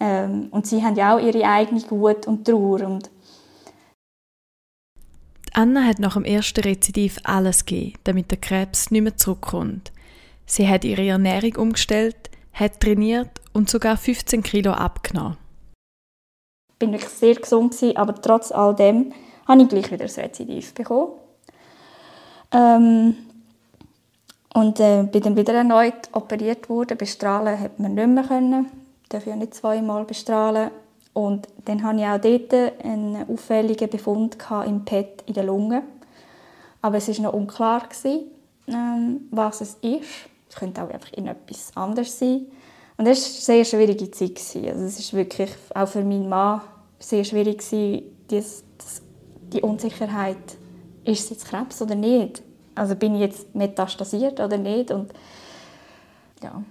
Ähm, 0.00 0.48
und 0.50 0.66
sie 0.66 0.82
haben 0.82 0.96
ja 0.96 1.14
auch 1.14 1.20
ihre 1.20 1.44
eigene 1.44 1.82
Wut 1.90 2.26
und 2.26 2.46
Trauer. 2.46 2.80
Und 2.80 3.10
Anna 5.52 5.84
hat 5.84 5.98
nach 5.98 6.14
dem 6.14 6.24
ersten 6.24 6.60
Rezidiv 6.60 7.18
alles 7.24 7.66
gegeben, 7.66 7.98
damit 8.04 8.30
der 8.30 8.38
Krebs 8.38 8.90
nicht 8.90 9.02
mehr 9.02 9.16
zurückkommt. 9.16 9.92
Sie 10.46 10.68
hat 10.68 10.84
ihre 10.84 11.06
Ernährung 11.06 11.56
umgestellt, 11.56 12.30
hat 12.54 12.80
trainiert 12.80 13.40
und 13.52 13.68
sogar 13.68 13.96
15 13.96 14.42
Kilo 14.42 14.72
abgenommen. 14.72 15.36
Ich 16.80 16.86
war 16.86 16.92
wirklich 16.92 17.10
sehr 17.10 17.34
gesund, 17.34 17.76
aber 17.94 18.14
trotz 18.14 18.50
all 18.50 18.74
dem 18.74 19.12
habe 19.46 19.62
ich 19.62 19.68
gleich 19.68 19.92
wieder 19.92 20.06
ein 20.06 20.10
Rezidiv 20.10 20.72
bekommen. 20.72 21.12
Ähm, 22.52 23.16
und 24.54 24.80
äh, 24.80 25.04
bin 25.04 25.22
dann 25.22 25.36
wieder 25.36 25.54
erneut 25.54 26.08
operiert 26.12 26.68
worden. 26.68 26.96
Bestrahlen 26.96 27.60
hat 27.60 27.78
man 27.78 27.94
nicht 27.94 28.08
mehr 28.08 28.24
können. 28.24 28.79
Darf 29.10 29.26
ja 29.26 29.36
nicht 29.36 29.54
zweimal 29.54 30.04
bestrahlen. 30.04 30.70
Und 31.12 31.48
dann 31.66 31.82
hatte 31.82 31.98
ich 31.98 32.06
auch 32.06 32.20
dort 32.20 32.84
einen 32.84 33.28
auffälligen 33.28 33.90
Befund 33.90 34.38
im 34.66 34.84
PET 34.84 35.24
in 35.26 35.34
der 35.34 35.44
Lunge. 35.44 35.82
Aber 36.80 36.96
es 36.96 37.08
war 37.08 37.24
noch 37.24 37.34
unklar, 37.34 37.88
ähm, 38.68 39.28
was 39.30 39.60
es 39.60 39.74
ist. 39.82 40.08
Es 40.48 40.56
könnte 40.56 40.82
auch 40.82 40.90
einfach 40.90 41.12
in 41.12 41.26
etwas 41.26 41.76
anderes 41.76 42.18
sein. 42.18 42.46
Und 42.96 43.06
das 43.06 43.20
war 43.20 43.54
eine 43.54 43.64
sehr 43.64 43.64
schwierige 43.64 44.10
Zeit. 44.10 44.40
Also 44.66 44.84
es 44.84 45.12
war 45.12 45.18
wirklich 45.18 45.50
auch 45.74 45.88
für 45.88 46.02
meinen 46.02 46.28
Mann 46.28 46.60
sehr 46.98 47.24
schwierig, 47.24 47.62
die 47.68 49.62
Unsicherheit, 49.62 50.36
ist 51.04 51.24
es 51.24 51.30
jetzt 51.30 51.46
Krebs 51.46 51.82
oder 51.82 51.94
nicht? 51.94 52.42
Also 52.74 52.94
bin 52.94 53.14
ich 53.14 53.22
jetzt 53.22 53.54
metastasiert 53.54 54.38
oder 54.38 54.56
nicht? 54.58 54.90
Und, 54.90 55.12
ja. 56.42 56.62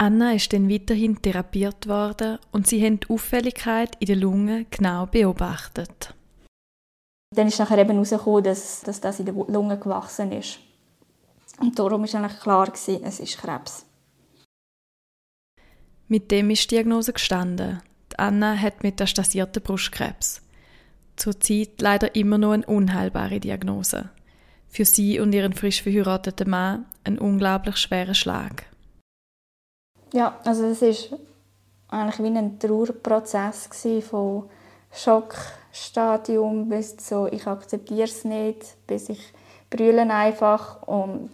Anna 0.00 0.32
ist 0.32 0.52
dann 0.52 0.70
weiterhin 0.70 1.20
therapiert 1.20 1.88
worden 1.88 2.38
und 2.52 2.68
sie 2.68 2.84
haben 2.84 3.00
die 3.00 3.10
Auffälligkeit 3.10 3.96
in 3.98 4.06
der 4.06 4.16
Lunge 4.16 4.66
genau 4.70 5.06
beobachtet. 5.06 6.14
Dann 7.34 7.48
ist 7.48 7.58
nachher 7.58 7.78
eben 7.78 7.90
herausgekommen, 7.90 8.44
dass, 8.44 8.80
dass 8.82 9.00
das 9.00 9.18
in 9.18 9.26
der 9.26 9.34
Lunge 9.34 9.76
gewachsen 9.76 10.30
ist. 10.30 10.60
Und 11.60 11.76
darum 11.76 12.02
war 12.02 12.14
eigentlich 12.14 12.40
klar, 12.40 12.66
gewesen, 12.66 13.02
es 13.02 13.18
ist 13.18 13.38
Krebs. 13.38 13.84
Mit 16.06 16.30
dem 16.30 16.48
ist 16.50 16.70
die 16.70 16.76
Diagnose 16.76 17.12
gestanden. 17.12 17.82
Die 18.12 18.18
Anna 18.20 18.56
hat 18.56 18.84
metastasierten 18.84 19.62
Brustkrebs. 19.62 20.42
Zurzeit 21.16 21.80
leider 21.80 22.14
immer 22.14 22.38
noch 22.38 22.52
eine 22.52 22.64
unheilbare 22.64 23.40
Diagnose. 23.40 24.10
Für 24.68 24.84
sie 24.84 25.18
und 25.18 25.34
ihren 25.34 25.54
frisch 25.54 25.82
verheirateten 25.82 26.48
Mann 26.48 26.86
ein 27.02 27.18
unglaublich 27.18 27.76
schwerer 27.76 28.14
Schlag. 28.14 28.67
Ja, 30.12 30.36
also 30.44 30.64
es 30.64 30.82
ist 30.82 31.14
eigentlich 31.88 32.18
wie 32.22 32.38
ein 32.38 32.58
Trauerprozess 32.58 33.68
von 34.08 34.48
Schockstadium 34.90 36.68
bis 36.68 36.96
zu 36.96 37.28
ich 37.30 37.46
akzeptiere 37.46 38.04
es 38.04 38.24
nicht, 38.24 38.76
bis 38.86 39.10
ich 39.10 39.32
brüllen 39.70 40.10
einfach 40.10 40.82
und 40.86 41.30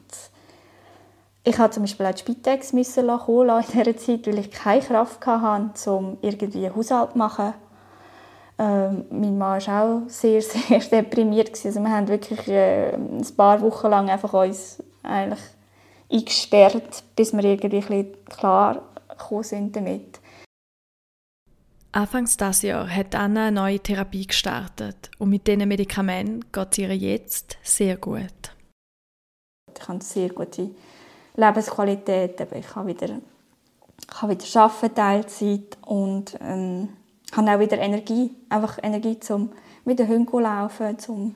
ich 1.45 1.59
musste 1.59 1.75
zum 1.75 1.83
Beispiel 1.83 2.07
auch 2.07 2.13
die 2.13 2.21
Spitex 2.21 2.73
müssen 2.73 3.09
in 3.09 3.65
dieser 3.73 3.97
Zeit, 3.97 4.27
weil 4.27 4.39
ich 4.39 4.51
keine 4.51 4.81
Kraft 4.81 5.25
hatte, 5.27 5.93
um 5.93 6.17
irgendwie 6.23 6.71
Haushalt 6.71 7.13
zu 7.13 7.19
machen. 7.19 7.53
Ähm, 8.59 9.05
mein 9.11 9.37
Mann 9.37 9.67
war 9.67 9.85
auch 9.85 10.09
sehr, 10.09 10.41
sehr 10.43 10.79
deprimiert. 10.79 11.51
Also 11.65 11.81
wir 11.81 11.91
haben 11.91 12.09
wirklich 12.09 12.49
äh, 12.49 12.95
ein 12.95 13.27
paar 13.37 13.61
Wochen 13.61 13.89
lang 13.89 14.09
einfach 14.09 14.33
uns 14.33 14.83
eigentlich 15.03 15.41
eingesperrt, 16.15 17.03
bis 17.17 17.33
wir 17.33 17.45
irgendwie 17.45 18.13
klar 18.29 18.83
sind 19.43 19.75
damit. 19.75 20.21
Anfangs 21.93 22.37
dieses 22.37 22.63
Jahr 22.63 22.89
hat 22.89 23.15
Anna 23.15 23.47
eine 23.47 23.53
neue 23.53 23.79
Therapie 23.79 24.27
gestartet 24.27 25.11
und 25.19 25.31
mit 25.31 25.47
diesen 25.47 25.69
Medikamenten 25.69 26.45
geht 26.51 26.73
es 26.73 26.79
ihr 26.79 26.97
jetzt 26.97 27.57
sehr 27.63 27.97
gut. 27.97 28.53
Ich 29.77 29.89
habe 29.89 30.03
sehr 30.03 30.31
gute 30.31 30.71
Lebensqualität, 31.37 32.41
ich 32.41 32.67
kann 32.67 32.87
wieder, 32.87 33.21
ich 34.01 34.07
kann 34.09 34.31
wieder 34.31 34.61
arbeiten, 34.61 34.95
Teilzeit 34.95 35.79
und 35.83 36.37
ähm, 36.41 36.89
habe 37.33 37.55
auch 37.55 37.61
wieder 37.61 37.79
Energie, 37.79 38.31
einfach 38.49 38.79
Energie, 38.83 39.19
um 39.31 39.53
mit 39.85 39.99
den 39.99 40.09
Hunden 40.09 40.29
zu 40.29 40.39
laufen, 40.41 40.87
um 40.89 40.99
zu 40.99 41.35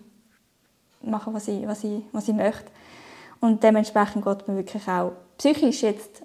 machen, 1.02 1.34
was 1.34 1.48
ich, 1.48 1.66
was 1.66 1.84
ich, 1.84 2.02
was 2.12 2.28
ich 2.28 2.34
möchte. 2.34 2.70
Und 3.40 3.62
dementsprechend 3.62 4.24
geht 4.24 4.48
mir 4.48 4.56
wirklich 4.56 4.88
auch 4.88 5.12
psychisch 5.36 5.82
jetzt 5.82 6.22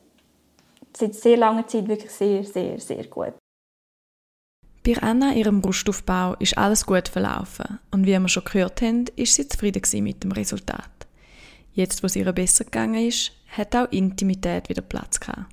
seit 0.95 1.15
sehr 1.15 1.37
langer 1.37 1.67
Zeit 1.67 1.87
wirklich 1.87 2.11
sehr, 2.11 2.43
sehr, 2.43 2.79
sehr 2.79 3.05
gut. 3.05 3.33
Bei 4.85 5.01
Anna, 5.01 5.33
ihrem 5.33 5.61
Brustaufbau, 5.61 6.35
ist 6.39 6.57
alles 6.57 6.85
gut 6.85 7.07
verlaufen 7.07 7.79
und 7.91 8.05
wie 8.05 8.19
wir 8.19 8.27
schon 8.27 8.43
gehört 8.43 8.81
haben, 8.81 9.05
ist 9.15 9.35
sie 9.35 9.47
zufrieden 9.47 10.03
mit 10.03 10.23
dem 10.23 10.33
Resultat. 10.33 10.89
Jetzt, 11.73 12.03
wo 12.03 12.07
es 12.07 12.15
ihr 12.15 12.29
besser 12.33 12.65
gegangen 12.65 13.07
ist, 13.07 13.31
hat 13.57 13.75
auch 13.75 13.89
Intimität 13.91 14.69
wieder 14.69 14.81
Platz 14.81 15.19
gehabt. 15.19 15.45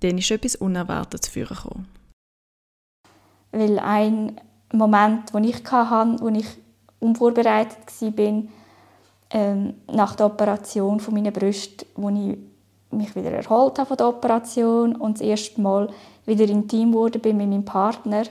Dann 0.00 0.18
ist 0.18 0.30
etwas 0.30 0.56
Unerwartetes 0.56 1.28
vorgekommen. 1.28 1.88
Weil 3.50 3.78
ein 3.80 4.40
Moment, 4.72 5.34
den 5.34 5.44
ich 5.44 5.62
hatte, 5.70 6.22
wo 6.22 6.28
ich 6.28 6.46
unvorbereitet 7.00 7.78
war, 8.00 8.42
ähm, 9.32 9.74
nach 9.90 10.14
der 10.14 10.26
Operation 10.26 11.00
von 11.00 11.14
meiner 11.14 11.30
Brust, 11.30 11.86
wo 11.96 12.08
ich 12.10 12.38
mich 12.90 13.16
wieder 13.16 13.30
erholt 13.30 13.78
habe 13.78 13.88
von 13.88 13.96
der 13.96 14.08
Operation 14.08 14.94
und 14.96 15.14
das 15.18 15.26
erste 15.26 15.60
Mal 15.60 15.88
wieder 16.26 16.44
intim 16.44 16.92
wurde 16.92 17.18
mit 17.24 17.36
meinem 17.36 17.64
Partner. 17.64 18.24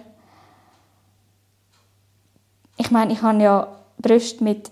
Ich 2.77 2.91
meine, 2.91 3.13
ich 3.13 3.21
habe 3.21 3.41
ja 3.41 3.67
Brust 3.97 4.41
mit, 4.41 4.71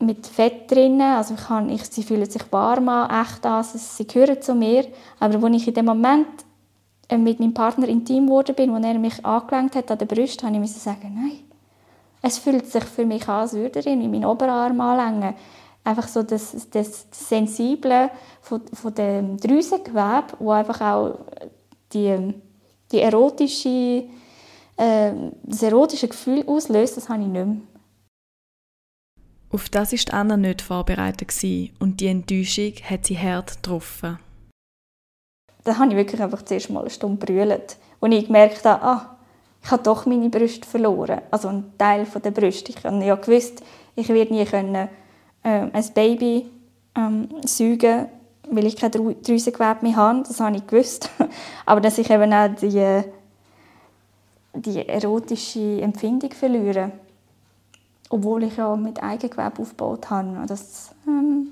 mit 0.00 0.26
Fett 0.26 0.70
drin, 0.70 1.00
also 1.00 1.34
ich 1.34 1.40
kann, 1.40 1.68
ich, 1.68 1.84
sie 1.84 2.02
fühlen 2.02 2.28
sich 2.28 2.50
warm 2.50 2.88
an, 2.88 3.22
echt 3.22 3.44
an, 3.46 3.64
sie 3.64 4.06
gehören 4.06 4.40
zu 4.40 4.54
mir. 4.54 4.86
Aber 5.20 5.42
als 5.42 5.56
ich 5.56 5.68
in 5.68 5.74
dem 5.74 5.86
Moment 5.86 6.26
äh, 7.08 7.18
mit 7.18 7.38
meinem 7.38 7.54
Partner 7.54 7.88
intim 7.88 8.28
wurde 8.28 8.52
bin, 8.52 8.72
wo 8.72 8.76
er 8.76 8.98
mich 8.98 9.24
angelenkt 9.24 9.76
hat 9.76 9.90
an 9.90 9.98
der 9.98 10.06
Brust, 10.06 10.42
habe 10.42 10.56
ich 10.56 10.72
sagen, 10.72 11.14
nein, 11.14 11.53
es 12.26 12.38
fühlt 12.38 12.66
sich 12.66 12.84
für 12.84 13.04
mich 13.04 13.28
an, 13.28 13.42
als 13.42 13.52
würde 13.52 13.80
er 13.80 13.86
in 13.86 14.10
meinen 14.10 14.24
Oberarm 14.24 14.80
anlängen. 14.80 15.34
Einfach 15.84 16.08
so 16.08 16.22
das, 16.22 16.70
das 16.70 17.06
Sensible 17.10 18.10
von, 18.40 18.62
von 18.72 18.94
dem 18.94 19.36
Drüsengewebe, 19.36 20.28
wo 20.38 20.52
einfach 20.52 20.80
auch 20.80 21.18
die, 21.92 22.34
die 22.90 23.00
erotische, 23.00 24.04
äh, 24.78 25.12
das 25.42 25.62
erotische 25.62 26.08
Gefühl 26.08 26.44
auslöst, 26.46 26.96
das 26.96 27.10
habe 27.10 27.20
ich 27.20 27.28
nicht 27.28 27.44
mehr. 27.44 27.56
Auf 29.50 29.68
das 29.68 29.92
war 29.92 30.14
Anna 30.14 30.38
nicht 30.38 30.62
vorbereitet 30.62 31.30
und 31.78 32.00
die 32.00 32.06
Enttäuschung 32.06 32.72
hat 32.88 33.04
sie 33.04 33.18
hart 33.18 33.62
getroffen. 33.62 34.18
Da 35.62 35.76
habe 35.76 35.90
ich 35.90 35.96
wirklich 35.96 36.22
einfach 36.22 36.42
zuerst 36.42 36.70
mal 36.70 36.80
eine 36.80 36.90
Stunde 36.90 37.24
brüllt, 37.24 37.76
wo 38.00 38.06
ich 38.06 38.26
gemerkt 38.26 38.64
habe, 38.64 38.82
ah, 38.82 39.13
ich 39.64 39.70
habe 39.70 39.82
doch 39.82 40.04
meine 40.04 40.28
Brüste 40.28 40.68
verloren. 40.68 41.22
Also 41.30 41.48
einen 41.48 41.72
Teil 41.78 42.06
der 42.22 42.30
Brüste. 42.30 42.70
Ich 42.70 42.84
habe 42.84 43.02
ja 43.02 43.14
gewusst, 43.14 43.62
ich 43.96 44.08
werde 44.10 44.34
nie 44.34 44.44
können, 44.44 44.88
äh, 45.42 45.68
ein 45.72 45.84
Baby 45.94 46.50
ähm, 46.94 47.28
säugen, 47.46 48.06
weil 48.50 48.66
ich 48.66 48.76
kein 48.76 48.90
Drüsengewebe 48.90 49.78
mehr 49.80 49.96
habe. 49.96 50.22
Das 50.28 50.38
habe 50.40 50.56
ich 50.56 50.66
gewusst. 50.66 51.08
Aber 51.66 51.80
dass 51.80 51.96
ich 51.96 52.10
eben 52.10 52.30
auch 52.34 52.54
die, 52.54 53.04
die 54.52 54.86
erotische 54.86 55.80
Empfindung 55.80 56.32
verliere. 56.32 56.92
Obwohl 58.10 58.42
ich 58.42 58.58
ja 58.58 58.76
mit 58.76 59.02
Eigengewebe 59.02 59.62
aufgebaut 59.62 60.10
habe. 60.10 60.44
Das 60.46 60.94
ähm, 61.06 61.48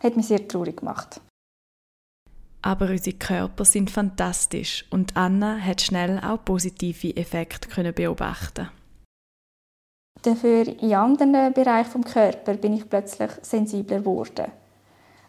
hat 0.00 0.16
mich 0.16 0.26
sehr 0.26 0.46
traurig 0.46 0.76
gemacht. 0.76 1.18
Aber 2.62 2.90
unsere 2.90 3.16
Körper 3.16 3.64
sind 3.64 3.90
fantastisch 3.90 4.84
und 4.90 5.16
Anna 5.16 5.58
hat 5.58 5.80
schnell 5.80 6.18
auch 6.18 6.44
positive 6.44 7.16
Effekte 7.16 7.68
können 7.68 7.94
beobachten. 7.94 8.68
Dafür 10.22 10.66
in 10.66 10.94
anderen 10.94 11.52
Bereichen 11.52 12.02
des 12.02 12.12
Körpers 12.12 12.58
bin 12.58 12.74
ich 12.74 12.88
plötzlich 12.88 13.30
sensibler 13.42 13.98
geworden. 13.98 14.50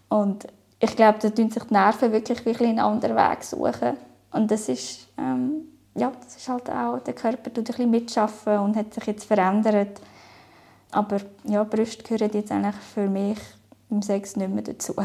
Und 0.09 0.47
ich 0.79 0.95
glaube, 0.95 1.19
da 1.19 1.29
tun 1.29 1.51
sich 1.51 1.63
die 1.63 1.73
Nerven 1.73 2.11
wirklich, 2.11 2.45
wirklich 2.45 2.69
einen 2.69 2.79
anderen 2.79 3.15
Weg 3.15 3.43
suchen. 3.43 3.97
Und 4.31 4.49
das 4.49 4.67
ist, 4.69 5.07
ähm, 5.17 5.67
ja, 5.95 6.11
das 6.23 6.37
ist 6.37 6.49
halt 6.49 6.69
auch, 6.69 6.99
der 6.99 7.13
Körper 7.13 7.53
tut 7.53 7.57
ein 7.57 7.63
bisschen 7.65 7.91
mitschaffen 7.91 8.57
und 8.59 8.75
hat 8.75 8.93
sich 8.93 9.05
jetzt 9.05 9.25
verändert. 9.25 10.01
Aber 10.91 11.17
ja, 11.43 11.63
Brüste 11.63 12.03
gehören 12.03 12.31
jetzt 12.33 12.51
eigentlich 12.51 12.75
für 12.75 13.07
mich 13.07 13.37
im 13.91 14.01
Sex 14.01 14.35
nicht 14.35 14.51
mehr 14.51 14.63
dazu. 14.63 14.95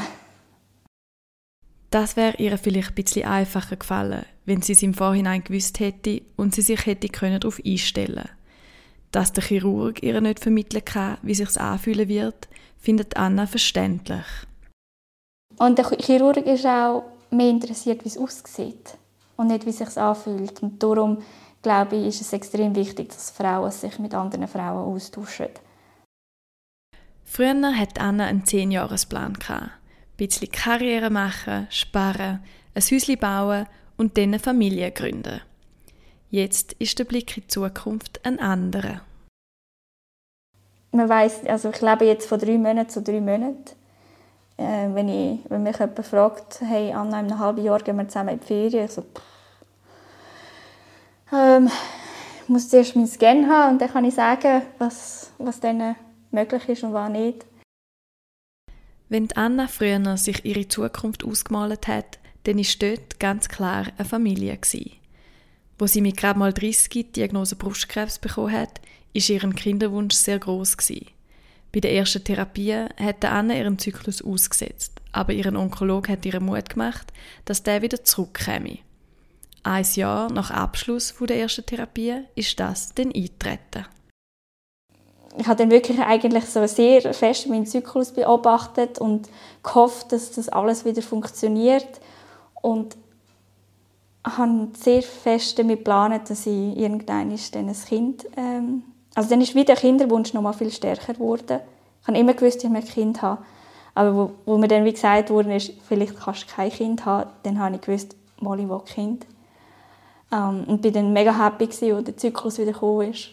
Das 1.94 2.16
wäre 2.16 2.36
ihr 2.38 2.58
vielleicht 2.58 2.88
ein 2.88 2.94
bisschen 2.96 3.24
einfacher 3.24 3.76
gefallen, 3.76 4.24
wenn 4.46 4.60
sie 4.60 4.72
es 4.72 4.82
im 4.82 4.94
Vorhinein 4.94 5.44
gewusst 5.44 5.78
hätte 5.78 6.22
und 6.34 6.52
sie 6.52 6.62
sich 6.62 6.86
hätte 6.86 7.06
darauf 7.06 7.60
einstellen 7.64 8.16
können. 8.16 8.30
Dass 9.12 9.32
der 9.32 9.44
Chirurg 9.44 10.02
ihr 10.02 10.20
nicht 10.20 10.40
vermitteln 10.40 10.84
kann, 10.84 11.18
wie 11.22 11.36
sich 11.36 11.56
anfühlen 11.56 12.08
wird, 12.08 12.48
findet 12.78 13.16
Anna 13.16 13.46
verständlich. 13.46 14.24
Und 15.56 15.78
der 15.78 15.88
Chirurg 16.00 16.38
ist 16.38 16.66
auch 16.66 17.04
mehr 17.30 17.50
interessiert, 17.50 18.04
wie 18.04 18.08
es 18.08 18.18
aussieht 18.18 18.98
und 19.36 19.46
nicht, 19.46 19.64
wie 19.64 19.70
es 19.70 19.78
sich 19.78 19.96
anfühlt. 19.96 20.64
Und 20.64 20.82
darum 20.82 21.18
glaube 21.62 21.94
ich, 21.94 22.06
ist 22.08 22.22
es 22.22 22.32
extrem 22.32 22.74
wichtig, 22.74 23.10
dass 23.10 23.30
Frauen 23.30 23.70
sich 23.70 24.00
mit 24.00 24.14
anderen 24.14 24.48
Frauen 24.48 24.92
austauschen. 24.92 25.50
Früher 27.22 27.78
hatte 27.78 28.00
Anna 28.00 28.26
einen 28.26 28.42
10-Jahres-Plan. 28.42 29.38
Ein 29.48 29.70
bisschen 30.16 30.50
Karriere 30.50 31.10
machen, 31.10 31.66
sparen, 31.70 32.40
ein 32.74 32.82
Häuschen 32.82 33.18
bauen 33.18 33.66
und 33.96 34.16
dann 34.16 34.24
eine 34.24 34.38
Familie 34.38 34.90
gründen. 34.90 35.40
Jetzt 36.30 36.72
ist 36.74 36.98
der 36.98 37.04
Blick 37.04 37.36
in 37.36 37.42
die 37.44 37.48
Zukunft 37.48 38.20
ein 38.24 38.40
anderer. 38.40 39.02
Man 40.92 41.08
weiss, 41.08 41.44
also 41.46 41.70
ich 41.70 41.80
lebe 41.80 42.04
jetzt 42.04 42.28
von 42.28 42.38
drei 42.38 42.58
Monaten 42.58 42.88
zu 42.88 43.02
drei 43.02 43.20
Monaten. 43.20 43.64
Äh, 44.56 44.88
wenn, 44.94 45.08
ich, 45.08 45.40
wenn 45.48 45.64
mich 45.64 45.78
jemand 45.78 46.06
fragt, 46.06 46.60
hey 46.60 46.92
Anna, 46.92 47.20
in 47.20 47.26
einem 47.26 47.38
halben 47.38 47.64
Jahr 47.64 47.80
gehen 47.80 47.96
wir 47.96 48.06
zusammen 48.06 48.34
in 48.34 48.40
die 48.40 48.46
Ferien, 48.46 48.88
so, 48.88 49.04
ähm, 51.32 51.68
ich 52.42 52.48
muss 52.48 52.68
zuerst 52.68 52.94
meinen 52.94 53.08
Scan 53.08 53.48
haben 53.48 53.72
und 53.72 53.80
dann 53.80 53.90
kann 53.90 54.04
ich 54.04 54.14
sagen, 54.14 54.62
was, 54.78 55.32
was 55.38 55.58
dann 55.58 55.96
möglich 56.30 56.68
ist 56.68 56.84
und 56.84 56.92
was 56.92 57.10
nicht. 57.10 57.44
Wenn 59.14 59.30
Anna 59.36 59.68
früher 59.68 60.16
sich 60.16 60.44
ihre 60.44 60.66
Zukunft 60.66 61.22
ausgemalt 61.22 61.86
hat, 61.86 62.18
dann 62.42 62.58
war 62.58 62.64
dort 62.80 63.20
ganz 63.20 63.48
klar 63.48 63.86
eine 63.96 64.04
Familie. 64.04 64.56
Gewesen. 64.56 64.90
Wo 65.78 65.86
sie 65.86 66.00
mit 66.00 66.16
gerade 66.16 66.36
mal 66.36 66.52
30 66.52 66.88
die 66.88 67.12
Diagnose 67.12 67.54
Brustkrebs 67.54 68.18
bekommen 68.18 68.50
hat, 68.50 68.80
ist 69.12 69.30
ihren 69.30 69.54
Kinderwunsch 69.54 70.16
sehr 70.16 70.40
groß. 70.40 70.76
Bei 71.70 71.78
der 71.78 71.92
ersten 71.92 72.24
Therapie 72.24 72.86
hat 73.00 73.24
Anne 73.24 73.56
ihren 73.56 73.78
Zyklus 73.78 74.20
ausgesetzt, 74.20 75.00
aber 75.12 75.32
ihren 75.32 75.56
Onkolog 75.56 76.08
hat 76.08 76.26
ihr 76.26 76.40
Mut 76.40 76.70
gemacht, 76.70 77.12
dass 77.44 77.62
der 77.62 77.82
wieder 77.82 78.02
zurückkäme. 78.02 78.78
Ein 79.62 79.86
Jahr 79.94 80.28
nach 80.32 80.50
Abschluss 80.50 81.14
der 81.20 81.38
ersten 81.38 81.64
Therapie 81.64 82.16
ist 82.34 82.58
das 82.58 82.92
dann 82.96 83.12
eingetreten. 83.12 83.86
Ich 85.36 85.46
habe 85.46 85.56
dann 85.56 85.70
wirklich 85.70 85.98
eigentlich 85.98 86.46
so 86.46 86.64
sehr 86.66 87.12
fest 87.12 87.48
meinen 87.48 87.66
Zyklus 87.66 88.12
beobachtet 88.12 88.98
und 88.98 89.28
gehofft, 89.62 90.12
dass 90.12 90.32
das 90.32 90.48
alles 90.48 90.84
wieder 90.84 91.02
funktioniert 91.02 92.00
und 92.62 92.96
habe 94.24 94.68
sehr 94.78 95.02
fest 95.02 95.58
damit 95.58 95.78
geplant, 95.78 96.30
dass 96.30 96.46
ich 96.46 96.76
irgendwann 96.76 97.30
ein 97.30 97.74
Kind 97.86 98.26
ähm, 98.36 98.84
also 99.14 99.30
dann 99.30 99.40
ist 99.40 99.54
wieder 99.54 99.74
der 99.74 99.76
Kinderwunsch 99.76 100.34
noch 100.34 100.42
mal 100.42 100.52
viel 100.52 100.72
stärker 100.72 101.14
geworden. 101.14 101.60
Ich 102.02 102.08
habe 102.08 102.18
immer 102.18 102.34
gewusst, 102.34 102.64
ich 102.64 102.70
ein 102.70 102.84
Kind 102.84 103.22
haben. 103.22 103.44
Aber 103.94 104.16
wo, 104.16 104.30
wo 104.44 104.58
mir 104.58 104.66
dann 104.66 104.84
wie 104.84 104.92
gesagt 104.92 105.30
wurde, 105.30 105.54
ist, 105.54 105.72
vielleicht 105.86 106.16
kannst 106.16 106.42
du 106.42 106.46
kein 106.54 106.70
Kind 106.70 107.06
haben, 107.06 107.30
dann 107.44 107.60
habe 107.60 107.76
ich 107.76 107.80
gewusst, 107.80 108.16
mal 108.40 108.58
ich 108.58 108.68
will 108.68 108.80
Kind. 108.84 109.26
Ähm, 110.32 110.64
und 110.66 110.82
bin 110.82 110.92
dann 110.92 111.12
mega 111.12 111.32
happy 111.32 111.66
gewesen, 111.66 111.94
als 111.94 112.04
der 112.04 112.16
Zyklus 112.16 112.58
wieder 112.58 112.72
gekommen 112.72 113.12
ist. 113.12 113.28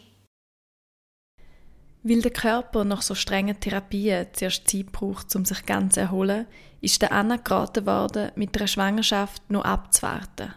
Weil 2.03 2.21
der 2.21 2.31
Körper 2.31 2.83
nach 2.83 3.03
so 3.03 3.13
strengen 3.13 3.59
Therapien 3.59 4.27
zuerst 4.33 4.67
Zeit 4.67 4.91
braucht, 4.91 5.35
um 5.35 5.45
sich 5.45 5.65
ganz 5.65 5.93
zu 5.93 6.01
erholen, 6.01 6.47
ist 6.81 7.01
der 7.01 7.11
Anna 7.11 7.37
geraten 7.37 7.85
worden, 7.85 8.31
mit 8.35 8.57
einer 8.57 8.67
Schwangerschaft 8.67 9.49
noch 9.51 9.63
abzuwarten. 9.63 10.53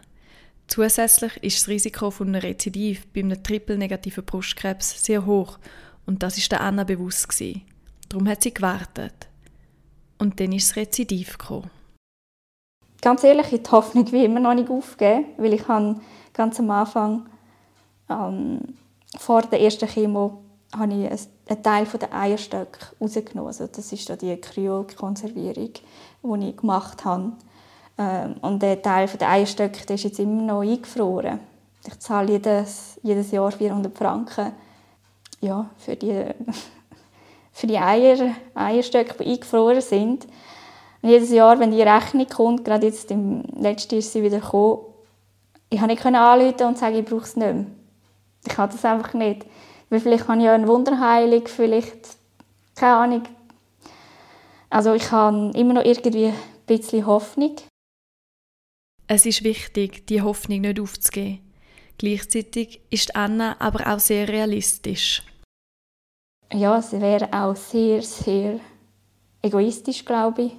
Zusätzlich 0.67 1.37
ist 1.43 1.61
das 1.61 1.67
Risiko 1.67 2.09
von 2.09 2.29
einem 2.29 2.41
Rezidiv 2.41 3.05
bei 3.13 3.21
einem 3.21 3.43
triple-negativen 3.43 4.25
Brustkrebs 4.25 5.03
sehr 5.03 5.25
hoch 5.25 5.59
und 6.07 6.23
das 6.23 6.37
ist 6.37 6.51
der 6.51 6.61
Anna 6.61 6.83
bewusst 6.83 7.29
gewesen. 7.29 7.61
Darum 8.09 8.27
hat 8.27 8.41
sie 8.41 8.53
gewartet. 8.53 9.27
Und 10.17 10.39
dann 10.39 10.51
ist 10.51 10.69
das 10.69 10.77
Rezidiv 10.77 11.37
gekommen. 11.37 11.69
Ganz 13.01 13.23
ehrlich, 13.23 13.51
ich 13.51 13.61
die 13.61 13.69
Hoffnung 13.69 14.11
wie 14.11 14.25
immer 14.25 14.39
noch 14.39 14.55
nicht 14.55 14.69
aufgeben, 14.69 15.25
weil 15.37 15.53
ich 15.53 15.67
habe 15.67 15.99
ganz 16.33 16.59
am 16.59 16.71
Anfang 16.71 17.29
ähm, 18.09 18.61
vor 19.17 19.43
der 19.43 19.61
ersten 19.61 19.87
Chemo 19.87 20.43
habe 20.75 20.93
ich 20.93 21.11
einen 21.47 21.63
Teil 21.63 21.85
der 21.85 22.13
Eierstöcke 22.13 22.79
rausgenommen. 22.99 23.47
Also 23.47 23.67
das 23.67 23.91
ist 23.91 24.21
die 24.21 24.35
Kryokonservierung, 24.37 25.71
die 26.23 26.49
ich 26.49 26.57
gemacht 26.57 27.05
habe. 27.05 27.33
Ähm, 27.97 28.35
und 28.41 28.61
der 28.61 28.81
Teil 28.81 29.07
der 29.07 29.29
Eierstöcke 29.29 29.85
der 29.85 29.95
ist 29.95 30.03
jetzt 30.03 30.19
immer 30.19 30.41
noch 30.41 30.61
eingefroren. 30.61 31.39
Ich 31.87 31.99
zahle 31.99 32.33
jedes, 32.33 32.99
jedes 33.03 33.31
Jahr 33.31 33.51
400 33.51 33.95
Franken 33.95 34.51
ja, 35.41 35.69
für 35.77 35.95
die, 35.95 36.25
für 37.51 37.67
die 37.67 37.77
Eier, 37.77 38.35
Eierstöcke, 38.55 39.23
die 39.23 39.31
eingefroren 39.31 39.81
sind. 39.81 40.25
Und 41.01 41.09
jedes 41.09 41.29
Jahr, 41.29 41.59
wenn 41.59 41.71
die 41.71 41.83
Rechnung 41.83 42.27
kommt, 42.27 42.65
gerade 42.65 42.87
jetzt 42.87 43.11
im 43.11 43.43
letzten 43.55 43.95
Jahr 43.95 43.99
ist 43.99 44.11
sie 44.11 44.23
wieder 44.23 44.39
gekommen, 44.39 44.79
ich 45.69 45.79
konnte 45.79 45.93
nicht 45.93 46.05
anrufen 46.05 46.67
und 46.67 46.77
sagen, 46.77 46.95
ich 46.95 47.05
brauche 47.05 47.23
es 47.23 47.35
nicht 47.35 47.53
mehr. 47.53 47.65
Ich 48.45 48.53
kann 48.53 48.69
das 48.69 48.85
einfach 48.85 49.13
nicht. 49.13 49.45
Weil 49.89 49.99
vielleicht 49.99 50.27
habe 50.27 50.39
ich 50.39 50.45
ja 50.45 50.53
eine 50.53 50.67
Wunderheilung, 50.67 51.47
vielleicht, 51.47 52.17
keine 52.75 52.95
Ahnung. 52.95 53.23
Also 54.69 54.93
ich 54.93 55.11
habe 55.11 55.51
immer 55.55 55.73
noch 55.73 55.85
irgendwie 55.85 56.27
ein 56.27 56.35
bisschen 56.65 57.05
Hoffnung. 57.05 57.55
Es 59.07 59.25
ist 59.25 59.43
wichtig, 59.43 60.07
die 60.07 60.21
Hoffnung 60.21 60.61
nicht 60.61 60.79
aufzugeben. 60.79 61.39
Gleichzeitig 61.97 62.81
ist 62.89 63.15
Anna 63.15 63.55
aber 63.59 63.93
auch 63.93 63.99
sehr 63.99 64.27
realistisch. 64.27 65.23
Ja, 66.51 66.81
sie 66.81 66.99
wäre 66.99 67.31
auch 67.31 67.55
sehr, 67.55 68.01
sehr 68.01 68.59
egoistisch, 69.41 70.03
glaube 70.03 70.41
ich. 70.43 70.51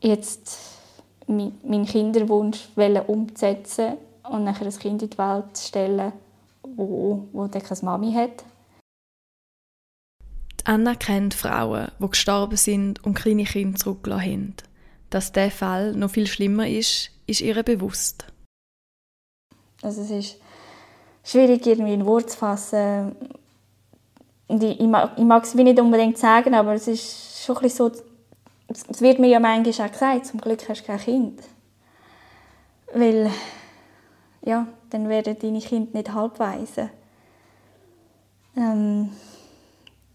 Jetzt 0.00 0.58
meinen 1.26 1.86
Kinderwunsch 1.86 2.68
umzusetzen 3.06 3.94
und 4.28 4.44
nachher 4.44 4.66
ein 4.66 4.78
Kind 4.78 5.02
in 5.02 5.10
die 5.10 5.18
Welt 5.18 5.56
zu 5.56 5.68
stellen, 5.68 6.12
wo, 6.76 7.28
wo 7.32 7.46
dann 7.46 7.62
keine 7.62 7.80
Mami 7.82 8.12
hat. 8.12 8.44
Anna 10.64 10.94
kennt 10.94 11.34
Frauen, 11.34 11.88
die 12.00 12.08
gestorben 12.08 12.56
sind 12.56 13.04
und 13.04 13.14
kleine 13.14 13.44
Kinder 13.44 13.78
zurückgelassen 13.78 14.24
haben. 14.24 14.54
Dass 15.10 15.32
der 15.32 15.50
Fall 15.50 15.92
noch 15.92 16.10
viel 16.10 16.26
schlimmer 16.26 16.66
ist, 16.66 17.10
ist 17.26 17.42
ihr 17.42 17.62
bewusst. 17.62 18.26
Also 19.82 20.00
es 20.02 20.10
ist 20.10 20.40
schwierig, 21.22 21.66
irgendwie 21.66 21.92
in 21.92 22.06
Wort 22.06 22.30
zu 22.30 22.38
fassen. 22.38 23.14
ich, 24.48 24.80
mag, 24.80 25.12
ich 25.16 25.24
mag 25.24 25.44
es 25.44 25.54
nicht 25.54 25.78
unbedingt 25.78 26.16
sagen, 26.16 26.54
aber 26.54 26.74
es 26.74 26.88
ist 26.88 27.44
schon 27.44 27.58
ein 27.58 27.68
so, 27.68 27.92
es 28.68 29.00
wird 29.00 29.18
mir 29.18 29.28
ja 29.28 29.40
manchmal 29.40 29.88
auch 29.88 29.92
gesagt, 29.92 30.26
zum 30.26 30.40
Glück 30.40 30.66
hast 30.68 30.82
du 30.82 30.86
kein 30.86 30.98
Kind. 30.98 31.42
Weil, 32.94 33.30
ja, 34.42 34.66
dann 34.94 35.08
werden 35.08 35.36
deine 35.40 35.60
Kinder 35.60 35.90
nicht 35.92 36.14
halbweise. 36.14 36.90
Ähm, 38.56 39.10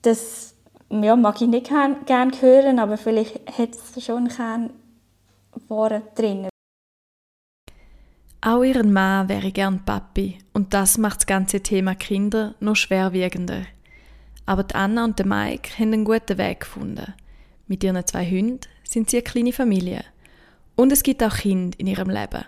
das 0.01 0.55
ja, 0.89 1.15
mag 1.17 1.41
ich 1.41 1.49
nicht 1.49 1.67
gerne 1.67 2.41
hören, 2.41 2.79
aber 2.79 2.97
vielleicht 2.97 3.35
hat 3.57 3.71
es 3.71 4.03
schon 4.03 4.29
einen 4.39 4.69
Worte 5.67 6.01
drin. 6.15 6.47
Auch 8.41 8.63
ihren 8.63 8.93
Mann 8.93 9.27
wäre 9.27 9.51
gern 9.51 9.83
Papi 9.83 10.37
und 10.53 10.73
das 10.73 10.97
macht 10.97 11.17
das 11.17 11.27
ganze 11.27 11.61
Thema 11.61 11.93
Kinder 11.93 12.55
noch 12.61 12.77
schwerwiegender. 12.77 13.63
Aber 14.45 14.65
Anna 14.73 15.03
und 15.03 15.19
der 15.19 15.25
Mike 15.25 15.77
haben 15.77 15.91
einen 15.91 16.05
guten 16.05 16.37
Weg 16.37 16.61
gefunden. 16.61 17.13
Mit 17.67 17.83
ihren 17.83 18.07
zwei 18.07 18.25
Hunden 18.25 18.61
sind 18.85 19.09
sie 19.09 19.17
eine 19.17 19.23
kleine 19.23 19.51
Familie. 19.51 20.05
Und 20.77 20.93
es 20.93 21.03
gibt 21.03 21.21
auch 21.21 21.35
Kinder 21.35 21.77
in 21.77 21.87
ihrem 21.87 22.09
Leben. 22.09 22.45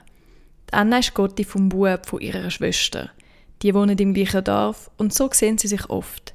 Anna 0.74 1.00
ist 1.00 1.14
Gotti 1.14 1.44
vom 1.44 1.68
Bub 1.68 2.06
von 2.06 2.22
ihrer 2.22 2.50
Schwester. 2.50 3.10
Die 3.62 3.76
wohnen 3.76 3.98
im 3.98 4.14
gleichen 4.14 4.42
Dorf 4.42 4.90
und 4.98 5.14
so 5.14 5.30
sehen 5.32 5.58
sie 5.58 5.68
sich 5.68 5.90
oft. 5.90 6.34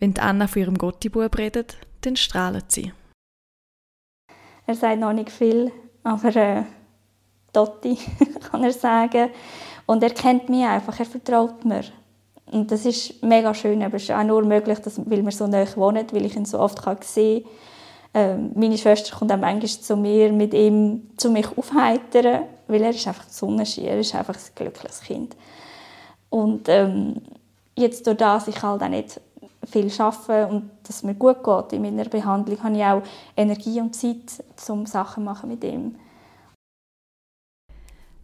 Wenn 0.00 0.14
die 0.14 0.20
Anna 0.20 0.48
von 0.48 0.62
ihrem 0.62 0.78
Gotti-Bub 0.78 1.38
redet, 1.38 1.76
dann 2.00 2.16
strahlen 2.16 2.64
sie. 2.66 2.92
Er 4.66 4.74
sagt 4.74 4.98
noch 4.98 5.12
nicht 5.12 5.30
viel, 5.30 5.70
aber 6.02 6.34
äh, 6.34 6.64
Totti, 7.52 7.96
kann 8.50 8.64
er 8.64 8.72
sagen. 8.72 9.30
Und 9.86 10.02
er 10.02 10.10
kennt 10.10 10.48
mich 10.48 10.66
einfach, 10.66 10.98
er 10.98 11.06
vertraut 11.06 11.64
mir. 11.64 11.84
Und 12.46 12.72
das 12.72 12.84
ist 12.84 13.22
mega 13.22 13.54
schön, 13.54 13.80
aber 13.82 13.94
es 13.96 14.02
ist 14.02 14.10
auch 14.10 14.24
nur 14.24 14.44
möglich, 14.44 14.78
weil 14.84 15.24
wir 15.24 15.32
so 15.32 15.46
nah 15.46 15.64
wohnen, 15.76 16.06
weil 16.10 16.26
ich 16.26 16.34
ihn 16.34 16.44
so 16.44 16.58
oft 16.58 16.82
kann 16.82 16.98
sehen 17.02 17.44
kann. 17.44 17.52
Ähm, 18.14 18.52
meine 18.54 18.78
Schwester 18.78 19.16
kommt 19.16 19.32
auch 19.32 19.38
manchmal 19.38 19.68
zu 19.68 19.96
mir, 19.96 20.32
mit 20.32 20.54
ihm 20.54 21.10
zu 21.16 21.30
mich 21.30 21.46
aufheitern, 21.56 22.44
weil 22.66 22.82
er 22.82 22.90
ist 22.90 23.06
einfach 23.06 23.24
ein 23.24 23.30
Sonnenschein, 23.30 23.84
er 23.84 24.00
ist 24.00 24.14
einfach 24.14 24.34
ein 24.34 24.54
glückliches 24.54 25.00
Kind. 25.02 25.36
Und 26.30 26.68
ähm, 26.68 27.16
jetzt 27.76 28.06
durch 28.06 28.16
das 28.16 28.48
ich 28.48 28.62
halt 28.62 28.82
auch 28.82 28.88
nicht 28.88 29.20
viel 29.70 29.90
arbeite 29.98 30.46
und 30.48 30.70
dass 30.82 30.96
es 30.96 31.02
mir 31.02 31.14
gut 31.14 31.44
geht 31.44 31.72
in 31.72 31.82
meiner 31.82 32.08
Behandlung, 32.08 32.62
habe 32.62 32.76
ich 32.76 32.84
auch 32.84 33.02
Energie 33.36 33.80
und 33.80 33.94
Zeit, 33.94 34.44
um 34.68 34.86
Sachen 34.86 35.22
zu 35.22 35.30
machen 35.30 35.48
mit 35.50 35.64
ihm. 35.64 35.96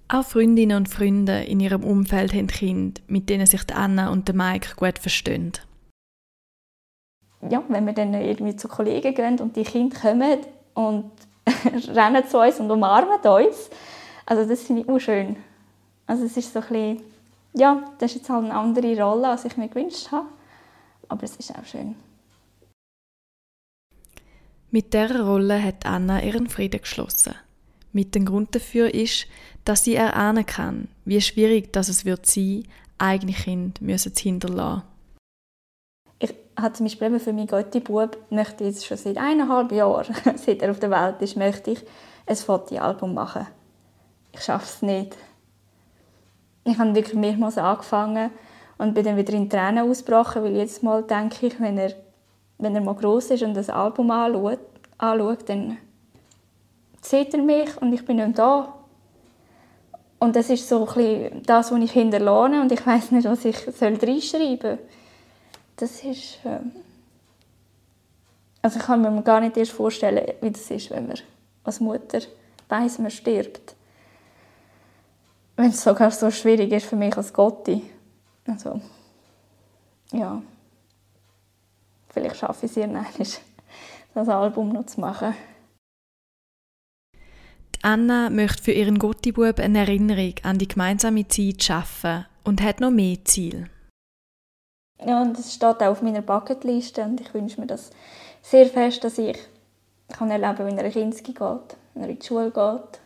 Auch 0.09 0.25
Freundinnen 0.25 0.77
und 0.77 0.89
Freunde 0.89 1.45
in 1.45 1.61
ihrem 1.61 1.83
Umfeld 1.83 2.35
haben 2.35 2.47
Kinder, 2.47 3.01
mit 3.09 3.29
denen 3.31 3.47
sich 3.47 3.63
Anna 3.75 4.11
und 4.11 4.33
Mike 4.33 4.75
gut 4.77 4.99
verstehen. 4.99 5.53
Ja, 7.51 7.63
wenn 7.69 7.87
wir 7.87 7.93
dann 7.93 8.15
irgendwie 8.15 8.57
zu 8.57 8.69
Kollegen 8.69 9.15
gehen 9.15 9.39
und 9.41 9.57
die 9.57 9.65
Kinder 9.65 9.99
kommen 9.99 10.39
und 10.75 11.11
rennen 11.89 12.27
zu 12.27 12.39
uns 12.39 12.61
und 12.61 12.71
umarmen 12.71 13.21
uns, 13.21 13.71
also 14.27 14.49
das 14.49 14.63
finde 14.63 14.83
ich 14.83 14.89
auch 14.89 14.99
schön. 14.99 15.37
Also 16.07 16.25
es 16.25 16.37
ist 16.37 16.53
so 16.53 16.61
ein 16.61 16.67
bisschen, 16.69 17.03
ja, 17.55 17.85
das 17.99 18.13
ist 18.13 18.19
jetzt 18.19 18.31
halt 18.31 18.45
eine 18.45 18.55
andere 18.55 19.01
Rolle, 19.03 19.29
als 19.29 19.45
ich 19.45 19.57
mir 19.57 19.69
gewünscht 19.69 20.11
habe, 20.11 20.27
aber 21.09 21.25
es 21.25 21.37
ist 21.37 21.51
auch 21.51 21.65
schön. 21.65 21.95
Mit 24.71 24.93
dieser 24.93 25.25
Rolle 25.25 25.63
hat 25.63 25.87
Anna 25.87 26.23
ihren 26.23 26.49
Frieden 26.49 26.81
geschlossen. 26.81 27.35
Mit 27.93 28.15
dem 28.17 28.25
Grund 28.25 28.55
dafür 28.57 28.93
ist, 28.93 29.27
dass 29.65 29.85
sie 29.85 29.95
erahnen 29.95 30.45
kann, 30.45 30.89
wie 31.05 31.21
schwierig 31.21 31.73
das 31.73 31.89
es 31.89 32.05
wird 32.05 32.27
sein, 32.27 32.65
eigene 32.99 33.33
Kinder 33.33 33.97
zu 33.97 34.11
hinterlassen. 34.11 34.83
Habe 36.61 36.73
zum 36.73 36.87
Beispiel 36.87 37.19
für 37.19 37.33
meinen 37.33 37.47
Götti-Bub, 37.47 38.17
möchte 38.31 38.65
jetzt 38.65 38.87
schon 38.87 38.97
seit 38.97 39.19
eineinhalb 39.19 39.73
Jahren, 39.73 40.15
seit 40.37 40.63
er 40.63 40.71
auf 40.71 40.79
der 40.79 40.91
Welt 40.91 41.21
ist, 41.21 41.37
möchte 41.37 41.73
ich 41.73 41.85
ein 42.27 42.37
Fotoalbum 42.37 43.15
machen. 43.15 43.47
Ich 44.33 44.43
schaffe 44.43 44.65
es 44.65 44.83
nicht. 44.83 45.17
Ich 46.65 46.79
habe 46.79 46.95
wirklich 46.95 47.15
mehrmals 47.15 47.59
angefangen 47.59 48.31
und 48.79 48.95
bin 48.95 49.05
dann 49.05 49.17
wieder 49.17 49.35
in 49.35 49.51
Tränen 49.51 49.91
ausgebrochen, 49.91 50.45
weil 50.45 50.57
jetzt 50.57 50.83
mal 50.83 51.03
denke 51.03 51.47
ich, 51.47 51.61
wenn 51.61 51.79
er, 51.79 51.93
wenn 52.59 52.75
er 52.75 52.81
mal 52.81 52.95
groß 52.95 53.33
ist 53.33 53.43
und 53.43 53.55
das 53.55 53.69
Album 53.69 54.11
anschaut, 54.11 54.61
anschaut 54.99 55.49
dann 55.49 55.77
sieht 57.03 57.35
er 57.35 57.43
mich 57.43 57.77
und 57.81 57.93
ich 57.93 58.05
bin 58.05 58.17
nicht 58.17 58.39
da. 58.39 58.75
Und 60.19 60.37
das 60.37 60.49
ist 60.49 60.69
so 60.69 60.89
ein 60.97 61.43
das, 61.45 61.71
was 61.71 61.81
ich 61.81 61.93
hinterlohne 61.93 62.63
und 62.63 62.73
ich 62.73 62.85
weiß 62.85 63.11
nicht, 63.11 63.29
was 63.29 63.45
ich 63.45 63.57
reinschreiben 63.81 64.21
soll. 64.61 64.79
Das 65.77 66.03
ist... 66.05 66.45
Äh 66.45 66.61
also 68.65 68.79
ich 68.79 68.87
kann 68.87 69.03
mir 69.03 69.23
gar 69.23 69.41
nicht 69.41 69.59
erst 69.59 69.73
vorstellen, 69.73 70.27
wie 70.41 70.51
das 70.51 70.71
ist, 70.71 70.91
wenn 70.91 71.07
man 71.07 71.19
als 71.65 71.81
Mutter 71.81 72.21
weiss, 72.71 72.99
man 72.99 73.11
stirbt. 73.11 73.75
Wenn 75.57 75.69
es 75.69 75.85
sogar 75.85 76.11
so 76.11 76.31
schwierig 76.31 76.73
ist 76.73 76.87
für 76.87 76.97
mich 76.97 77.15
als 77.15 77.33
Gotti. 77.35 77.83
Also, 78.47 78.81
ja. 80.13 80.43
Vielleicht 82.09 82.37
schaffe 82.37 82.65
ich 82.65 82.73
es 82.73 82.79
irgendwann, 82.79 83.07
das 84.15 84.29
Album 84.31 84.71
noch 84.71 84.87
zu 84.87 84.99
machen. 84.99 85.35
Anna 87.83 88.31
möchte 88.31 88.63
für 88.63 88.73
ihren 88.73 88.99
Gottibub 88.99 89.59
eine 89.59 89.81
Erinnerung 89.81 90.37
an 90.43 90.57
die 90.57 90.69
gemeinsame 90.69 91.29
Zeit 91.29 91.63
schaffen 91.63 92.25
und 92.43 92.63
hat 92.63 92.81
noch 92.81 92.91
mehr 92.91 93.23
Ziele. 93.25 93.69
Ja, 95.01 95.23
und 95.23 95.39
das 95.39 95.55
steht 95.55 95.83
auch 95.83 95.89
auf 95.89 96.03
meiner 96.03 96.23
Bucketliste 96.23 97.03
und 97.03 97.21
ich 97.21 97.33
wünsche 97.33 97.61
mir 97.61 97.67
das 97.67 97.91
sehr 98.43 98.67
fest, 98.67 99.03
dass 99.05 99.19
ich 99.19 99.39
kann 100.09 100.31
erleben, 100.31 100.67
wenn 100.67 100.79
er 100.79 100.85
in 100.85 100.93
Kinski 100.93 101.33
geht, 101.33 101.77
wenn 101.95 102.03
er 102.03 102.09
in 102.11 102.19
die 102.19 102.27
Schule 102.27 102.51
geht. 102.51 103.01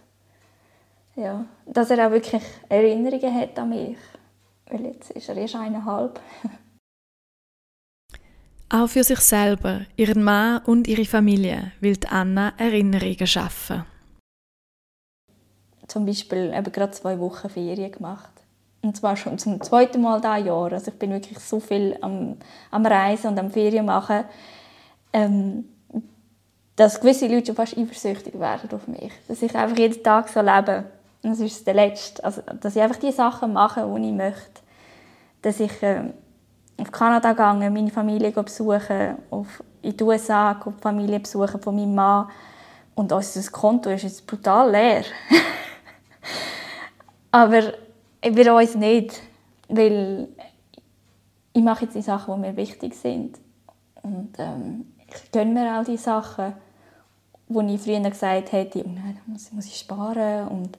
Ja, 1.16 1.44
dass 1.66 1.90
er 1.90 2.07
auch 2.07 2.12
wirklich 2.12 2.42
Erinnerungen 2.68 3.35
hat 3.35 3.59
an 3.59 3.70
mich, 3.70 3.98
weil 4.66 4.87
jetzt 4.87 5.11
ist 5.11 5.29
er 5.29 5.37
erst 5.37 5.57
eineinhalb. 5.57 6.20
Auch 8.70 8.87
für 8.87 9.03
sich 9.03 9.20
selber, 9.20 9.87
ihren 9.96 10.22
Mann 10.22 10.61
und 10.66 10.87
ihre 10.87 11.07
Familie 11.07 11.72
will 11.81 11.96
Anna 12.11 12.53
Erinnerungen 12.59 13.27
schaffen 13.27 13.87
zum 15.88 16.05
Beispiel 16.07 16.53
eben 16.55 16.72
gerade 16.72 16.92
zwei 16.92 17.18
Wochen 17.18 17.48
Ferien 17.48 17.90
gemacht. 17.90 18.31
Und 18.82 18.96
zwar 18.96 19.16
schon 19.16 19.38
zum 19.38 19.60
zweiten 19.60 20.00
Mal 20.00 20.20
dieses 20.20 20.46
Jahr. 20.46 20.72
Also 20.72 20.90
ich 20.90 20.98
bin 20.98 21.10
wirklich 21.10 21.38
so 21.40 21.60
viel 21.60 21.96
am, 22.00 22.36
am 22.70 22.86
Reisen 22.86 23.28
und 23.28 23.38
am 23.38 23.50
Ferien 23.50 23.86
machen, 23.86 24.24
ähm, 25.12 25.64
dass 26.76 27.00
gewisse 27.00 27.26
Leute 27.26 27.46
schon 27.46 27.56
fast 27.56 27.76
eifersüchtig 27.76 28.38
werden 28.38 28.70
auf 28.72 28.86
mich. 28.86 29.12
Dass 29.26 29.42
ich 29.42 29.54
einfach 29.54 29.76
jeden 29.76 30.02
Tag 30.02 30.28
so 30.28 30.40
lebe. 30.40 30.84
Und 31.22 31.30
das 31.30 31.40
ist 31.40 31.66
der 31.66 31.74
letzte. 31.74 32.22
Also, 32.22 32.42
dass 32.60 32.76
ich 32.76 32.82
einfach 32.82 33.00
die 33.00 33.10
Sachen 33.10 33.52
mache, 33.52 33.84
die 33.84 34.08
ich 34.08 34.14
möchte. 34.14 34.62
Dass 35.42 35.58
ich 35.58 35.82
äh, 35.82 36.12
auf 36.80 36.92
Kanada 36.92 37.32
gehe, 37.32 37.70
meine 37.70 37.90
Familie 37.90 38.30
besuchen, 38.30 39.16
auf, 39.30 39.62
in 39.82 39.96
die 39.96 40.04
USA 40.04 40.54
die 40.54 40.80
Familie 40.80 41.18
besuchen 41.18 41.60
von 41.60 41.74
meinem 41.74 41.96
Mann. 41.96 42.28
Und 42.94 43.12
unser 43.12 43.50
Konto 43.50 43.90
ist 43.90 44.04
jetzt 44.04 44.26
brutal 44.26 44.70
leer. 44.70 45.04
Aber 47.32 47.72
bei 48.20 48.52
uns 48.52 48.74
nicht, 48.74 49.20
weil 49.68 50.28
ich 51.52 51.62
mache 51.62 51.85
jetzt 51.85 51.94
die 51.94 52.02
Sachen, 52.02 52.35
die 52.35 52.48
mir 52.48 52.57
wichtig 52.57 52.94
sind. 52.94 53.38
Und 54.02 54.35
ähm, 54.38 54.87
ich 55.09 55.31
gönne 55.33 55.52
mir 55.52 55.72
all 55.72 55.85
die 55.85 55.96
Sachen, 55.96 56.54
wo 57.48 57.61
ich 57.62 57.81
früher 57.81 58.00
gesagt 58.00 58.52
hätte, 58.52 58.85
oh 58.85 58.88
nein, 58.88 59.18
muss, 59.26 59.52
muss 59.52 59.66
ich 59.66 59.76
sparen 59.76 60.48
und 60.48 60.78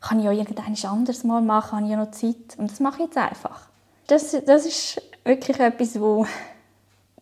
kann 0.00 0.20
ich 0.20 0.28
auch 0.28 0.32
irgendetwas 0.32 0.84
anderes 0.84 1.24
mal 1.24 1.42
machen, 1.42 1.76
habe 1.76 1.84
ich 1.84 1.92
ja 1.92 1.96
noch 1.96 2.10
Zeit. 2.10 2.58
Und 2.58 2.70
das 2.70 2.80
mache 2.80 3.02
ich 3.02 3.06
jetzt 3.06 3.18
einfach. 3.18 3.68
Das, 4.06 4.36
das 4.44 4.66
ist 4.66 5.02
wirklich 5.24 5.58
etwas, 5.58 6.00
wo, 6.00 6.26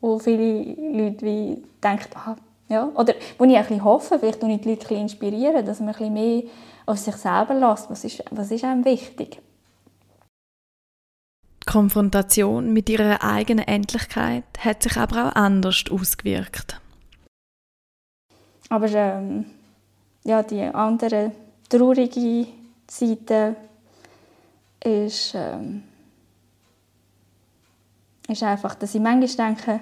wo 0.01 0.19
viele 0.19 0.75
Leute 0.75 1.25
wie 1.25 1.63
denken, 1.83 2.11
ah, 2.15 2.37
ja. 2.69 2.91
Oder 2.95 3.15
wo 3.39 3.45
ich 3.45 3.57
ein 3.57 3.85
hoffe, 3.85 4.19
vielleicht 4.19 4.43
ich 4.43 4.61
die 4.61 4.71
Leute 4.71 4.95
inspirieren, 4.95 5.65
dass 5.65 5.81
man 5.81 5.95
ein 5.95 6.13
mehr 6.13 6.43
auf 6.87 6.99
sich 6.99 7.17
selber 7.17 7.55
lässt. 7.55 7.91
Was 7.91 8.05
ist, 8.05 8.23
was 8.31 8.51
ist 8.51 8.65
einem 8.65 8.85
wichtig? 8.85 9.41
Die 11.67 11.73
Konfrontation 11.73 12.73
mit 12.73 12.91
ihrer 12.91 13.25
eigenen 13.25 13.67
Endlichkeit 13.67 14.45
hat 14.59 14.83
sich 14.83 14.97
aber 14.99 15.29
auch 15.29 15.35
anders 15.35 15.85
ausgewirkt. 15.91 16.79
Aber 18.69 18.91
ähm, 18.91 19.47
ja, 20.25 20.43
die 20.43 20.61
andere 20.61 21.33
traurige 21.69 22.47
Seite 22.91 23.57
ist, 24.85 25.35
ähm, 25.35 25.85
ist 28.29 28.43
einfach, 28.43 28.75
dass 28.75 28.95
ich 28.95 29.01
manchmal 29.01 29.55
denke, 29.55 29.81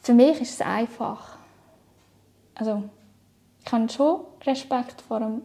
für 0.00 0.12
mich 0.14 0.40
ist 0.40 0.54
es 0.54 0.60
einfach. 0.60 1.36
Also, 2.54 2.84
ich 3.64 3.72
habe 3.72 3.88
schon 3.88 4.20
Respekt 4.44 5.00
vor 5.00 5.20
dem 5.20 5.42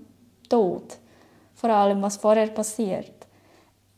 Tod. 0.50 0.98
Vor 1.54 1.70
allem, 1.70 2.02
was 2.02 2.18
vorher 2.18 2.48
passiert. 2.48 3.25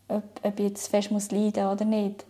Ob, 0.09 0.23
ob 0.43 0.59
ich 0.59 0.67
jetzt 0.67 0.87
fest 0.87 1.11
muss 1.11 1.31
leiden 1.31 1.67
oder 1.67 1.85
nicht. 1.85 2.25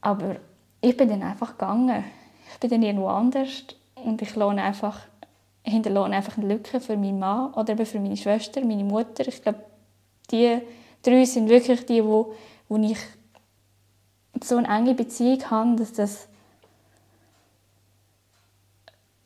Aber 0.00 0.36
ich 0.80 0.96
bin 0.96 1.08
dann 1.08 1.22
einfach 1.22 1.52
gegangen. 1.52 2.04
Ich 2.52 2.60
bin 2.60 2.70
dann 2.70 2.82
irgendwo 2.82 3.08
anders 3.08 3.64
und 3.96 4.20
ich 4.20 4.36
lohne 4.36 4.62
einfach, 4.62 5.00
hinterlohne 5.62 6.16
einfach 6.16 6.36
eine 6.36 6.46
Lücke 6.46 6.80
für 6.80 6.96
meinen 6.96 7.18
Mann 7.18 7.54
oder 7.54 7.72
eben 7.72 7.86
für 7.86 7.98
meine 8.00 8.16
Schwester, 8.16 8.60
meine 8.60 8.84
Mutter. 8.84 9.26
Ich 9.26 9.42
glaube, 9.42 9.64
die 10.30 10.60
drei 11.02 11.24
sind 11.24 11.48
wirklich 11.48 11.86
die, 11.86 12.04
wo, 12.04 12.34
wo 12.68 12.76
ich 12.76 12.98
so 14.42 14.56
eine 14.56 14.68
enge 14.68 14.94
Beziehung 14.94 15.50
habe, 15.50 15.76
dass 15.76 15.92
das 15.92 16.28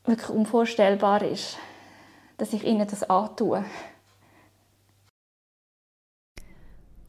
wirklich 0.04 0.30
unvorstellbar 0.30 1.22
ist, 1.22 1.58
dass 2.36 2.52
ich 2.52 2.64
ihnen 2.64 2.86
das 2.86 3.08
antue. 3.08 3.64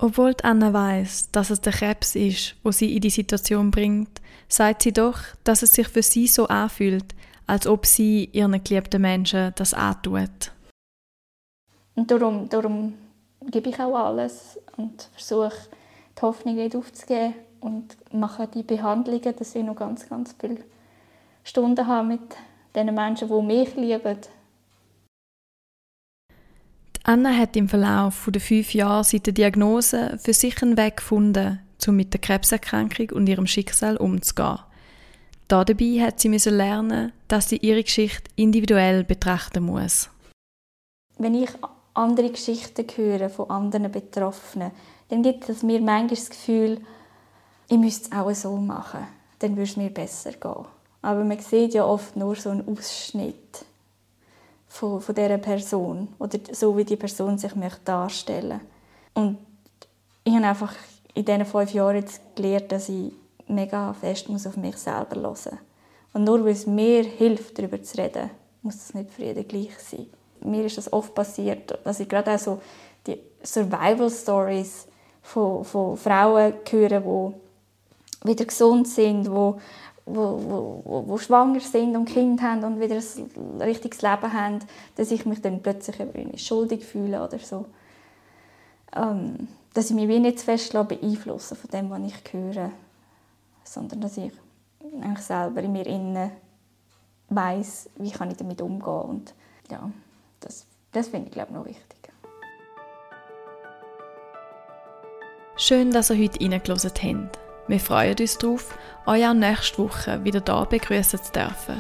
Obwohl 0.02 0.34
Anna 0.44 0.72
weiß, 0.72 1.32
dass 1.32 1.50
es 1.50 1.60
der 1.60 1.74
Krebs 1.74 2.16
ist, 2.16 2.56
wo 2.64 2.72
sie 2.72 2.96
in 2.96 3.02
die 3.02 3.10
Situation 3.10 3.70
bringt, 3.70 4.22
sagt 4.48 4.84
sie 4.84 4.94
doch, 4.94 5.20
dass 5.44 5.62
es 5.62 5.74
sich 5.74 5.90
für 5.90 6.02
sie 6.02 6.28
so 6.28 6.48
anfühlt, 6.48 7.14
als 7.48 7.68
ob 7.68 7.86
sie 7.86 8.30
ihren 8.32 8.64
geliebten 8.64 9.02
Menschen 9.02 9.52
das 9.56 9.74
antut. 9.74 10.54
Und 11.96 12.10
darum, 12.10 12.48
darum 12.48 12.94
gebe 13.52 13.70
ich 13.70 13.80
auch 13.82 13.94
alles 13.94 14.58
und 14.78 15.10
versuche, 15.12 15.68
die 16.18 16.22
Hoffnung 16.22 16.56
nicht 16.56 16.78
aufzugeben 16.78 17.34
und 17.60 17.98
mache 18.14 18.48
die 18.48 18.64
Behandlungen, 18.64 19.36
dass 19.36 19.54
ich 19.54 19.64
noch 19.66 19.76
ganz, 19.76 20.08
ganz 20.08 20.34
viele 20.40 20.64
Stunden 21.44 21.86
habe 21.86 22.08
mit 22.08 22.22
den 22.74 22.96
Menschen, 22.96 23.28
die 23.28 23.42
mich 23.42 23.76
lieben. 23.76 24.18
Anna 27.10 27.36
hat 27.36 27.56
im 27.56 27.67
Verlauf 27.67 28.30
der 28.32 28.39
fünf 28.39 28.76
Jahre 28.76 29.04
seit 29.04 29.26
der 29.26 29.34
Diagnose 29.34 30.19
für 30.22 30.32
sich 30.32 30.62
einen 30.62 30.78
Weg 30.78 30.98
gefunden, 30.98 31.58
um 31.88 31.95
mit 31.95 32.13
der 32.13 32.22
Krebserkrankung 32.22 33.10
und 33.10 33.28
ihrem 33.28 33.48
Schicksal 33.48 33.98
umzugehen. 33.98 34.60
Dabei 35.48 36.02
hat 36.02 36.19
sie 36.19 36.30
lernen, 36.52 37.12
dass 37.28 37.50
sie 37.50 37.58
ihre 37.58 37.82
Geschichte 37.82 38.30
individuell 38.36 39.04
betrachten 39.04 39.63
muss. 39.63 40.12
Wenn 41.17 41.34
ich 41.34 41.50
andere 41.95 42.30
Geschichten 42.30 42.86
höre 42.95 43.32
von 43.32 43.50
anderen 43.50 43.91
Betroffenen, 43.91 44.69
dann 45.08 45.24
gibt 45.24 45.50
es 45.50 45.63
mir 45.63 45.82
manchmal 45.82 46.10
das 46.10 46.30
Gefühl, 46.30 46.80
ich 47.69 47.78
müsste 47.80 48.10
es 48.12 48.15
auch 48.15 48.32
so 48.36 48.56
machen, 48.56 49.08
dann 49.39 49.56
würde 49.56 49.63
es 49.63 49.78
mir 49.78 49.89
besser 49.89 50.34
gehen. 50.34 50.65
Aber 51.02 51.24
man 51.24 51.39
sieht 51.39 51.74
ja 51.74 51.86
oft 51.86 52.15
nur 52.15 52.36
so 52.36 52.52
einen 52.52 52.67
Ausschnitt 52.67 53.65
von, 54.70 55.02
von 55.02 55.16
dieser 55.16 55.38
Person 55.40 56.08
oder 56.20 56.40
so, 56.52 56.78
wie 56.78 56.86
die 56.86 56.96
Person 56.96 57.38
sich 57.38 57.56
möchte 57.56 57.82
darstellen 57.84 58.62
Und 59.14 59.38
ich 60.24 60.34
habe 60.34 60.46
einfach 60.46 60.74
in 61.16 61.26
diesen 61.26 61.46
fünf 61.46 61.74
Jahren 61.74 61.98
jetzt 61.98 62.22
gelernt, 62.36 62.72
dass 62.72 62.88
ich 62.88 63.12
mega 63.48 63.94
fest 63.94 64.30
muss 64.30 64.48
auf 64.48 64.56
mich 64.56 64.78
selber 64.78 65.16
hören 65.16 65.24
muss. 65.24 65.50
Und 66.14 66.24
nur 66.24 66.46
weil 66.46 66.54
es 66.54 66.68
mir 66.68 67.04
hilft, 67.04 67.58
darüber 67.58 67.82
zu 67.82 67.98
reden, 67.98 68.30
muss 68.62 68.76
es 68.76 68.94
nicht 68.94 69.12
für 69.12 69.24
jeden 69.24 69.48
gleich 69.48 69.78
sein. 69.80 70.08
Mir 70.42 70.66
ist 70.66 70.78
das 70.78 70.92
oft 70.94 71.14
passiert, 71.14 71.78
dass 71.84 72.00
ich 72.00 72.08
gerade 72.08 72.32
auch 72.32 72.40
so 72.40 72.62
die 73.06 73.20
Survival-Stories 73.44 74.88
von, 75.22 75.66
von 75.66 75.98
Frauen 75.98 76.54
höre, 76.70 77.02
die 77.02 78.28
wieder 78.28 78.46
gesund 78.46 78.88
sind, 78.88 79.30
wo, 79.32 79.60
wo, 80.10 80.84
wo, 80.84 81.04
wo 81.08 81.17
schwanger 81.17 81.60
sind 81.60 81.95
und 81.95 82.06
Kind 82.06 82.41
haben 82.41 82.63
und 82.63 82.80
wieder 82.80 82.95
ein 82.95 83.62
richtiges 83.62 84.02
Leben 84.02 84.34
haben, 84.34 84.60
dass 84.95 85.12
ich 85.12 85.26
mich 85.26 85.41
dann 85.41 85.62
plötzlich 85.62 85.98
schuldig 86.45 86.86
fühle 86.86 87.24
oder 87.24 87.39
so. 87.39 87.65
Ähm, 88.95 89.48
dass 89.74 89.89
ich 89.89 89.95
mich 89.95 90.08
wie 90.08 90.19
nicht 90.19 90.39
zu 90.39 90.45
fest 90.45 90.74
beeinflussen 90.74 91.56
von 91.56 91.69
dem, 91.69 91.89
was 91.89 92.02
ich 92.02 92.34
höre 92.34 92.72
sondern 93.69 94.02
dass 94.02 94.17
ich 94.17 94.32
eigentlich 95.02 95.26
selber 95.26 95.62
in 95.62 95.72
mir 95.72 95.86
innen 95.86 96.32
weiß, 97.30 97.89
wie 97.98 98.12
kann 98.12 98.32
ich 98.32 98.38
damit 98.38 98.62
umgehen 98.62 99.02
und 99.02 99.34
ja, 99.69 99.89
das, 100.39 100.65
das 100.91 101.10
finde 101.10 101.28
ich 101.28 101.34
glaube 101.34 101.54
noch 101.54 101.65
wichtig. 101.65 101.84
Schön, 105.56 105.91
dass 105.91 106.10
ihr 106.10 106.17
heute 106.17 106.39
reingelassen 106.39 106.91
habt. 107.04 107.49
Wir 107.70 107.80
freuen 107.80 108.16
uns 108.20 108.36
darauf, 108.40 108.76
euch 109.06 109.28
auch 109.28 109.34
nächste 109.36 109.78
Woche 109.78 110.24
wieder 110.24 110.42
hier 110.44 110.66
begrüßen 110.66 111.22
zu 111.22 111.32
dürfen. 111.32 111.80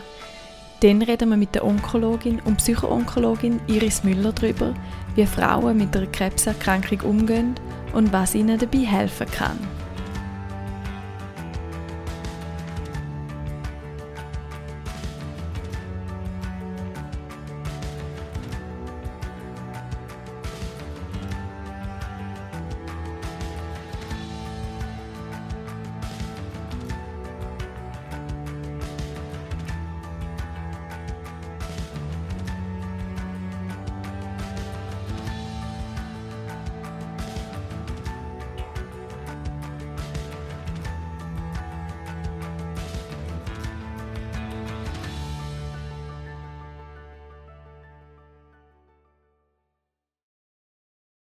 Dann 0.81 1.01
reden 1.01 1.29
wir 1.29 1.35
mit 1.35 1.55
der 1.55 1.65
Onkologin 1.65 2.39
und 2.45 2.57
Psychoonkologin 2.57 3.59
Iris 3.65 4.03
Müller 4.03 4.31
darüber, 4.31 4.75
wie 5.15 5.25
Frauen 5.25 5.77
mit 5.77 5.97
einer 5.97 6.05
Krebserkrankung 6.05 7.01
umgehen 7.01 7.55
und 7.91 8.13
was 8.13 8.35
ihnen 8.35 8.59
dabei 8.59 8.85
helfen 8.85 9.25
kann. 9.31 9.57